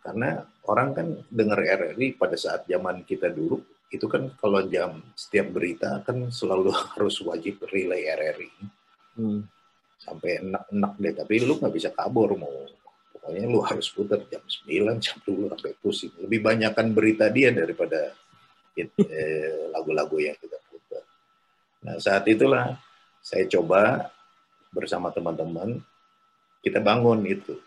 Karena 0.01 0.41
orang 0.65 0.89
kan 0.97 1.07
dengar 1.29 1.61
RRI 1.61 2.17
pada 2.17 2.33
saat 2.33 2.65
zaman 2.65 3.05
kita 3.05 3.29
dulu, 3.29 3.61
itu 3.87 4.05
kan 4.05 4.27
kalau 4.35 4.59
jam 4.67 4.99
setiap 5.15 5.51
berita 5.55 6.03
kan 6.03 6.27
selalu 6.27 6.71
harus 6.95 7.19
wajib 7.23 7.63
relay 7.71 8.07
RRI. 8.07 8.51
Hmm. 9.17 9.41
Sampai 9.97 10.39
enak-enak 10.43 10.93
deh, 11.01 11.13
tapi 11.17 11.33
lu 11.41 11.57
nggak 11.57 11.73
bisa 11.73 11.89
kabur 11.91 12.37
mau. 12.37 12.53
Pokoknya 13.11 13.43
lu 13.49 13.59
harus 13.65 13.89
putar 13.89 14.21
jam 14.29 14.43
9, 14.45 15.03
jam 15.03 15.17
10 15.25 15.51
sampai 15.51 15.73
pusing. 15.81 16.13
Lebih 16.21 16.39
banyakkan 16.45 16.93
berita 16.93 17.27
dia 17.33 17.49
daripada 17.49 18.13
eh, 18.77 19.67
lagu-lagu 19.73 20.15
yang 20.21 20.37
kita 20.37 20.57
putar. 20.69 21.03
Nah, 21.83 21.97
saat 21.97 22.23
itulah 22.29 22.77
saya 23.19 23.49
coba 23.49 24.13
bersama 24.69 25.09
teman-teman 25.09 25.81
kita 26.61 26.77
bangun 26.77 27.25
itu. 27.25 27.57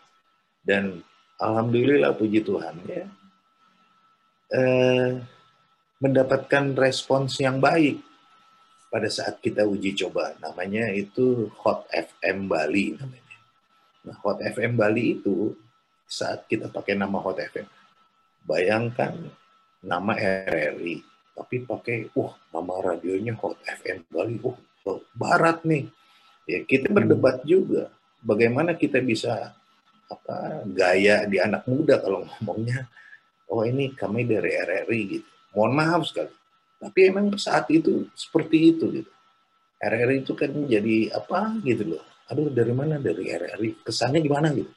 Dan 0.62 1.02
alhamdulillah 1.40 2.12
puji 2.14 2.44
Tuhan 2.44 2.76
ya 2.85 3.09
eh, 4.50 5.11
mendapatkan 6.00 6.72
respons 6.80 7.36
yang 7.38 7.60
baik 7.60 8.00
pada 8.90 9.06
saat 9.06 9.38
kita 9.38 9.62
uji 9.68 9.94
coba. 9.94 10.34
Namanya 10.40 10.90
itu 10.90 11.52
Hot 11.62 11.86
FM 11.92 12.48
Bali 12.50 12.96
namanya. 12.96 13.36
Nah, 14.08 14.16
Hot 14.24 14.40
FM 14.40 14.80
Bali 14.80 15.20
itu 15.20 15.54
saat 16.08 16.48
kita 16.48 16.72
pakai 16.72 16.96
nama 16.98 17.20
Hot 17.22 17.38
FM, 17.38 17.68
bayangkan 18.42 19.14
nama 19.84 20.12
RRI, 20.18 21.04
tapi 21.38 21.62
pakai, 21.62 22.10
uh, 22.16 22.34
nama 22.50 22.74
radionya 22.82 23.36
Hot 23.38 23.60
FM 23.62 24.08
Bali, 24.10 24.40
uh, 24.42 24.56
oh, 24.88 25.00
barat 25.14 25.62
nih. 25.62 25.86
Ya, 26.48 26.64
kita 26.66 26.90
berdebat 26.90 27.46
juga, 27.46 27.94
bagaimana 28.24 28.74
kita 28.74 28.98
bisa 28.98 29.54
apa 30.10 30.66
gaya 30.66 31.22
di 31.30 31.38
anak 31.38 31.62
muda 31.70 32.02
kalau 32.02 32.26
ngomongnya, 32.26 32.90
oh 33.46 33.62
ini 33.62 33.94
kami 33.94 34.26
dari 34.26 34.58
RRI 34.58 35.00
gitu. 35.06 35.30
Mohon 35.56 35.72
maaf 35.74 36.02
sekali, 36.06 36.32
tapi 36.78 36.98
emang 37.10 37.34
saat 37.34 37.66
itu 37.74 38.06
seperti 38.14 38.76
itu 38.76 38.84
gitu. 39.02 39.10
RRI 39.80 40.22
itu 40.22 40.32
kan 40.36 40.52
jadi 40.68 41.10
apa 41.16 41.58
gitu 41.64 41.96
loh. 41.96 42.04
Aduh 42.30 42.52
dari 42.52 42.70
mana 42.70 43.00
dari 43.00 43.32
RRI? 43.32 43.82
Kesannya 43.82 44.20
gimana 44.22 44.52
gitu. 44.54 44.70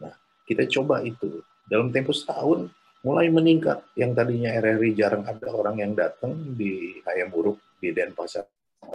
Nah 0.00 0.14
kita 0.48 0.64
coba 0.70 1.04
itu 1.04 1.42
dalam 1.68 1.92
tempo 1.92 2.14
setahun 2.14 2.70
mulai 3.04 3.28
meningkat. 3.28 3.84
Yang 3.98 4.10
tadinya 4.16 4.50
RRI 4.56 4.90
jarang 4.96 5.28
ada 5.28 5.48
orang 5.52 5.76
yang 5.76 5.92
datang 5.92 6.56
di 6.56 7.02
Hayam 7.04 7.28
Buruk 7.28 7.60
di 7.76 7.92
Denpasar 7.92 8.48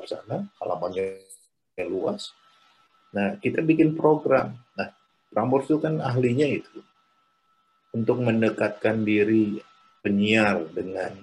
sana, 0.08 0.48
halamannya 0.58 1.22
luas. 1.86 2.34
Nah, 3.16 3.38
kita 3.40 3.64
bikin 3.66 3.98
program. 3.98 4.58
Nah, 4.78 4.90
Prambors 5.30 5.70
itu 5.70 5.78
kan 5.78 6.02
ahlinya 6.02 6.46
itu 6.50 6.82
untuk 7.94 8.22
mendekatkan 8.22 9.02
diri 9.06 9.62
penyiar 10.00 10.64
dengan 10.72 11.16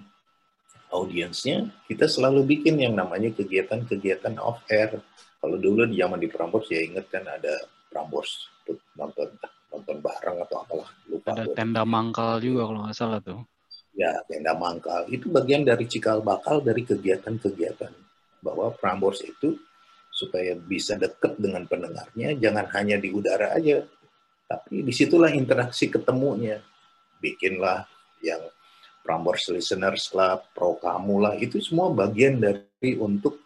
audiensnya, 0.93 1.73
kita 1.91 2.07
selalu 2.07 2.57
bikin 2.57 2.79
yang 2.79 2.95
namanya 2.95 3.33
kegiatan-kegiatan 3.35 4.39
off 4.39 4.63
air. 4.71 5.01
Kalau 5.41 5.57
dulu 5.61 5.85
di 5.87 6.01
zaman 6.01 6.19
di 6.19 6.29
Prambors 6.31 6.67
ya 6.73 6.81
inget 6.81 7.07
kan 7.13 7.25
ada 7.27 7.55
Prambors 7.93 8.51
nonton 8.97 9.31
nonton 9.71 9.97
bareng 10.01 10.43
atau 10.47 10.57
apalah 10.65 10.91
lupa. 11.07 11.37
Ada 11.37 11.53
tenda 11.53 11.83
mangkal 11.85 12.41
juga 12.41 12.67
kalau 12.67 12.81
nggak 12.87 12.97
salah 12.97 13.21
tuh. 13.21 13.45
Ya 13.97 14.13
tenda 14.29 14.57
mangkal 14.57 15.07
itu 15.13 15.29
bagian 15.29 15.63
dari 15.65 15.85
cikal 15.85 16.25
bakal 16.25 16.65
dari 16.65 16.83
kegiatan-kegiatan 16.83 17.93
bahwa 18.41 18.73
Prambors 18.77 19.21
itu 19.23 19.57
supaya 20.17 20.57
bisa 20.57 20.97
dekat 20.97 21.37
dengan 21.37 21.69
pendengarnya 21.69 22.33
jangan 22.41 22.65
hanya 22.73 22.97
di 22.97 23.13
udara 23.13 23.53
aja 23.53 23.85
tapi 24.49 24.81
di 24.81 24.89
situlah 24.89 25.29
interaksi 25.29 25.93
ketemunya 25.93 26.57
bikinlah 27.21 27.85
yang 28.25 28.41
Prambors 29.07 29.47
Listeners 29.55 30.11
Club, 30.11 30.51
Pro 30.51 30.75
Kamu 30.83 31.23
lah, 31.23 31.35
itu 31.39 31.63
semua 31.63 31.95
bagian 31.95 32.43
dari 32.43 32.99
untuk 32.99 33.39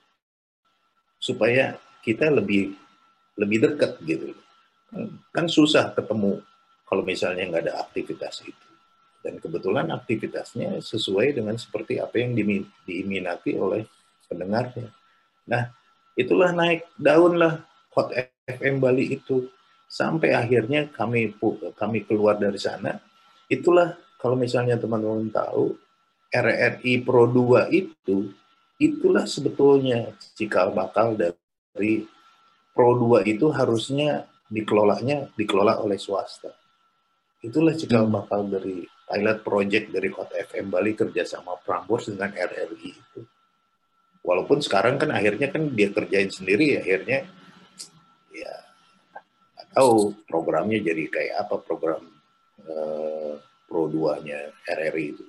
supaya 1.21 1.77
kita 2.01 2.33
lebih 2.33 2.73
lebih 3.37 3.69
dekat 3.69 4.01
gitu. 4.09 4.33
Kan 5.37 5.53
susah 5.53 5.93
ketemu 5.93 6.41
kalau 6.89 7.05
misalnya 7.05 7.45
nggak 7.53 7.65
ada 7.69 7.85
aktivitas 7.85 8.41
itu. 8.49 8.69
Dan 9.21 9.37
kebetulan 9.37 9.93
aktivitasnya 9.93 10.81
sesuai 10.81 11.37
dengan 11.37 11.61
seperti 11.61 12.01
apa 12.01 12.17
yang 12.17 12.33
diminati 12.89 13.53
oleh 13.53 13.85
pendengarnya. 14.25 14.89
Nah, 15.45 15.69
itulah 16.17 16.57
naik 16.57 16.89
daun 16.97 17.37
lah 17.37 17.61
Hot 17.93 18.17
FM 18.49 18.81
Bali 18.81 19.13
itu 19.13 19.45
sampai 19.85 20.33
akhirnya 20.33 20.89
kami 20.89 21.37
kami 21.77 22.09
keluar 22.09 22.41
dari 22.41 22.57
sana. 22.57 22.97
Itulah 23.51 23.93
kalau 24.21 24.37
misalnya 24.37 24.77
teman-teman 24.77 25.33
tahu, 25.33 25.73
RRI 26.29 27.03
Pro 27.03 27.25
2 27.25 27.73
itu, 27.73 28.31
itulah 28.77 29.25
sebetulnya 29.25 30.13
cikal 30.37 30.77
bakal 30.77 31.17
dari 31.17 32.05
Pro 32.77 32.95
2 32.95 33.25
itu 33.27 33.49
harusnya 33.49 34.29
dikelolanya 34.47 35.33
dikelola 35.35 35.81
oleh 35.81 35.97
swasta. 35.97 36.53
Itulah 37.41 37.73
cikal 37.73 38.05
hmm. 38.05 38.15
bakal 38.15 38.45
dari 38.45 38.85
pilot 38.85 39.39
project 39.41 39.87
dari 39.91 40.09
Kota 40.13 40.37
FM 40.37 40.69
Bali 40.69 40.93
kerjasama 40.93 41.57
Prambors 41.65 42.13
dengan 42.13 42.31
RRI 42.37 42.91
itu. 42.93 43.21
Walaupun 44.21 44.61
sekarang 44.61 45.01
kan 45.01 45.17
akhirnya 45.17 45.49
kan 45.49 45.73
dia 45.73 45.89
kerjain 45.89 46.29
sendiri 46.29 46.77
ya 46.77 46.85
akhirnya 46.85 47.25
ya 48.37 48.53
tahu 49.73 50.13
programnya 50.29 50.77
jadi 50.85 51.09
kayak 51.09 51.35
apa 51.49 51.57
program 51.65 52.05
uh, 52.69 53.41
Pro 53.71 53.87
2-nya 53.87 54.51
RRI 54.67 55.15
itu. 55.15 55.23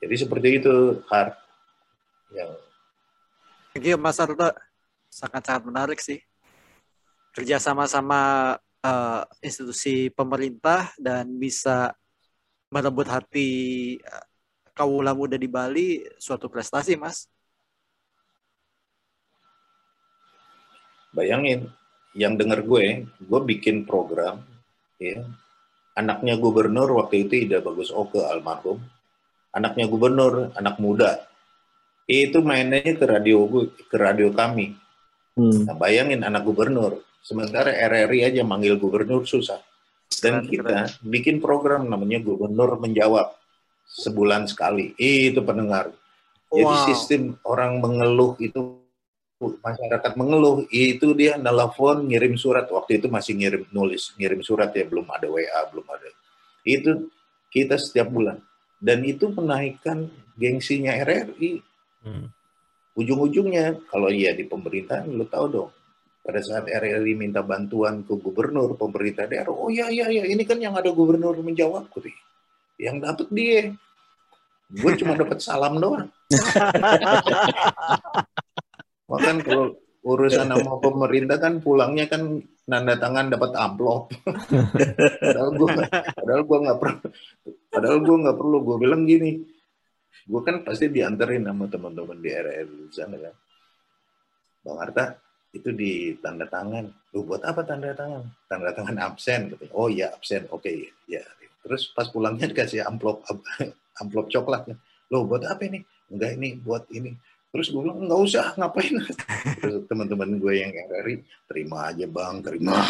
Jadi 0.00 0.14
seperti 0.16 0.48
itu 0.56 1.04
Har 1.12 1.36
yang 2.32 2.56
you 3.76 4.00
Mas 4.00 4.16
Arto. 4.16 4.56
Sangat-sangat 5.08 5.62
menarik 5.64 6.00
sih. 6.00 6.20
Kerja 7.32 7.56
sama-sama 7.60 8.54
uh, 8.84 9.22
institusi 9.40 10.12
pemerintah 10.12 10.92
dan 11.00 11.32
bisa 11.36 11.96
merebut 12.68 13.08
hati 13.08 13.48
uh, 14.04 14.24
kaula 14.76 15.16
muda 15.16 15.40
di 15.40 15.48
Bali 15.48 16.04
suatu 16.20 16.52
prestasi, 16.52 16.98
Mas. 17.00 17.24
Bayangin, 21.16 21.72
yang 22.12 22.36
dengar 22.36 22.60
gue, 22.60 23.08
gue 23.08 23.40
bikin 23.48 23.88
program, 23.88 24.44
ya, 25.00 25.24
anaknya 25.98 26.38
gubernur 26.38 27.02
waktu 27.02 27.26
itu 27.26 27.50
Ida 27.50 27.58
Bagus 27.58 27.90
Oke 27.90 28.22
almarhum, 28.22 28.78
anaknya 29.50 29.90
gubernur, 29.90 30.54
anak 30.54 30.78
muda, 30.78 31.26
itu 32.06 32.38
mainnya 32.40 32.94
ke 32.94 33.02
radio 33.02 33.50
ke 33.66 33.96
radio 33.98 34.30
kami. 34.30 34.78
Hmm. 35.34 35.66
Nah, 35.66 35.74
bayangin 35.74 36.22
anak 36.22 36.46
gubernur, 36.46 37.02
sementara 37.20 37.74
RRI 37.74 38.30
aja 38.30 38.42
manggil 38.46 38.78
gubernur 38.78 39.26
susah. 39.26 39.58
Dan 40.08 40.48
kita 40.48 40.98
bikin 41.04 41.38
program 41.38 41.86
namanya 41.86 42.18
Gubernur 42.24 42.80
Menjawab 42.80 43.36
sebulan 43.86 44.48
sekali. 44.48 44.96
Itu 44.96 45.44
pendengar. 45.44 45.92
Jadi 46.48 46.64
wow. 46.64 46.88
sistem 46.88 47.36
orang 47.44 47.78
mengeluh 47.84 48.34
itu 48.40 48.77
masyarakat 49.38 50.12
mengeluh 50.18 50.66
itu 50.74 51.14
dia 51.14 51.38
nelfon 51.38 52.10
ngirim 52.10 52.34
surat. 52.34 52.66
Waktu 52.66 52.98
itu 52.98 53.06
masih 53.06 53.38
ngirim 53.38 53.62
nulis 53.70 54.10
ngirim 54.18 54.42
surat 54.42 54.74
ya 54.74 54.82
belum 54.82 55.06
ada 55.06 55.30
WA 55.30 55.60
belum 55.70 55.86
ada. 55.86 56.10
Itu 56.66 57.06
kita 57.54 57.78
setiap 57.78 58.10
bulan. 58.10 58.42
Dan 58.78 59.06
itu 59.06 59.30
menaikkan 59.30 60.10
gengsinya 60.38 60.94
RRI 61.02 61.58
hmm. 62.06 62.26
ujung-ujungnya 62.94 63.82
kalau 63.90 64.06
iya 64.06 64.30
di 64.30 64.46
pemerintahan 64.46 65.10
lo 65.10 65.26
tahu 65.26 65.46
dong 65.50 65.70
pada 66.22 66.38
saat 66.38 66.70
RRI 66.70 67.18
minta 67.18 67.42
bantuan 67.42 68.06
ke 68.06 68.14
gubernur 68.14 68.78
pemerintah 68.78 69.26
daerah 69.26 69.50
oh 69.50 69.66
ya 69.66 69.90
ya 69.90 70.06
ya 70.06 70.30
ini 70.30 70.46
kan 70.46 70.62
yang 70.62 70.78
ada 70.78 70.94
gubernur 70.94 71.34
menjawab 71.42 71.90
kuy 71.90 72.14
yang 72.78 73.02
dapat 73.02 73.26
dia. 73.34 73.74
Gue 74.68 74.92
cuma 75.00 75.16
dapat 75.16 75.40
salam 75.42 75.80
doang 75.80 76.12
Makan 79.08 79.36
kalau 79.40 79.66
urusan 80.04 80.48
sama 80.52 80.78
pemerintah 80.78 81.40
kan 81.40 81.58
pulangnya 81.58 82.06
kan 82.06 82.40
nanda 82.68 82.94
tangan 83.00 83.32
dapat 83.32 83.56
amplop. 83.56 84.12
padahal 85.24 85.50
gue 85.56 85.68
padahal 86.16 86.42
gue 86.44 86.58
nggak 86.68 86.78
perlu 86.78 86.98
padahal 87.72 87.98
gue 88.04 88.16
nggak 88.24 88.38
perlu. 88.38 88.56
Gue 88.62 88.76
bilang 88.78 89.02
gini 89.08 89.40
gue 90.28 90.40
kan 90.44 90.60
pasti 90.60 90.92
dianterin 90.92 91.48
sama 91.48 91.64
teman-teman 91.72 92.20
di 92.20 92.28
RR 92.28 92.68
sana 92.92 93.16
kan. 93.16 93.34
Bang 94.60 94.78
Arta 94.84 95.04
itu 95.56 95.72
di 95.72 96.12
tanda 96.20 96.44
tangan. 96.44 96.84
Lu 97.16 97.24
buat 97.24 97.40
apa 97.48 97.64
tanda 97.64 97.96
tangan? 97.96 98.28
Tanda 98.44 98.70
tangan 98.76 98.96
absen 99.00 99.56
gitu 99.56 99.64
oh 99.72 99.88
ya 99.88 100.12
absen. 100.12 100.44
Oke 100.52 100.68
okay, 100.68 100.76
ya 101.08 101.24
terus 101.64 101.90
pas 101.92 102.08
pulangnya 102.08 102.48
dikasih 102.48 102.84
amplop 102.84 103.24
amplop 104.04 104.28
coklat. 104.28 104.68
Lo 105.08 105.24
buat 105.24 105.48
apa 105.48 105.64
ini? 105.64 105.80
Enggak 106.12 106.36
ini 106.36 106.48
buat 106.60 106.84
ini 106.92 107.16
Terus 107.48 107.72
gue 107.72 107.80
bilang, 107.80 108.04
nggak 108.04 108.20
usah, 108.28 108.52
ngapain. 108.60 108.92
Terus 109.64 109.88
teman-teman 109.88 110.36
gue 110.36 110.52
yang 110.60 110.68
RRI, 110.68 111.24
terima 111.48 111.88
aja 111.88 112.04
bang, 112.04 112.44
terima. 112.44 112.76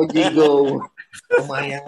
Oji 0.00 0.24
go. 0.32 0.80
Lumayan. 1.36 1.84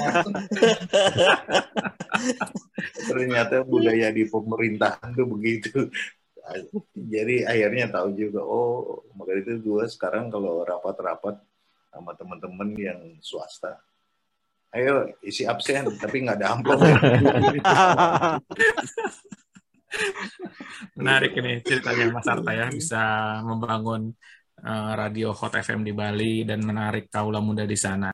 Ternyata 3.09 3.65
budaya 3.65 4.13
di 4.13 4.29
pemerintahan 4.29 5.17
tuh 5.17 5.25
begitu. 5.25 5.89
Jadi 6.93 7.49
akhirnya 7.49 7.97
tahu 7.97 8.13
juga, 8.13 8.45
oh, 8.45 9.09
maka 9.17 9.41
itu 9.41 9.57
gue 9.65 9.89
sekarang 9.89 10.29
kalau 10.29 10.61
rapat-rapat 10.69 11.41
sama 11.89 12.13
teman-teman 12.13 12.77
yang 12.77 13.01
swasta, 13.25 13.81
ayo 14.75 15.07
isi 15.23 15.47
absen 15.47 15.87
tapi 16.03 16.27
nggak 16.27 16.37
ada 16.43 16.49
amplop. 16.55 16.83
Menarik 20.99 21.39
ini 21.39 21.63
ceritanya 21.63 22.11
Mas 22.11 22.27
Arta 22.27 22.51
ya 22.51 22.67
bisa 22.67 23.39
membangun 23.47 24.11
uh, 24.67 24.93
radio 24.99 25.31
Hot 25.31 25.55
FM 25.55 25.87
di 25.87 25.95
Bali 25.95 26.43
dan 26.43 26.67
menarik 26.67 27.07
kaula 27.07 27.39
muda 27.39 27.63
di 27.63 27.79
sana 27.79 28.11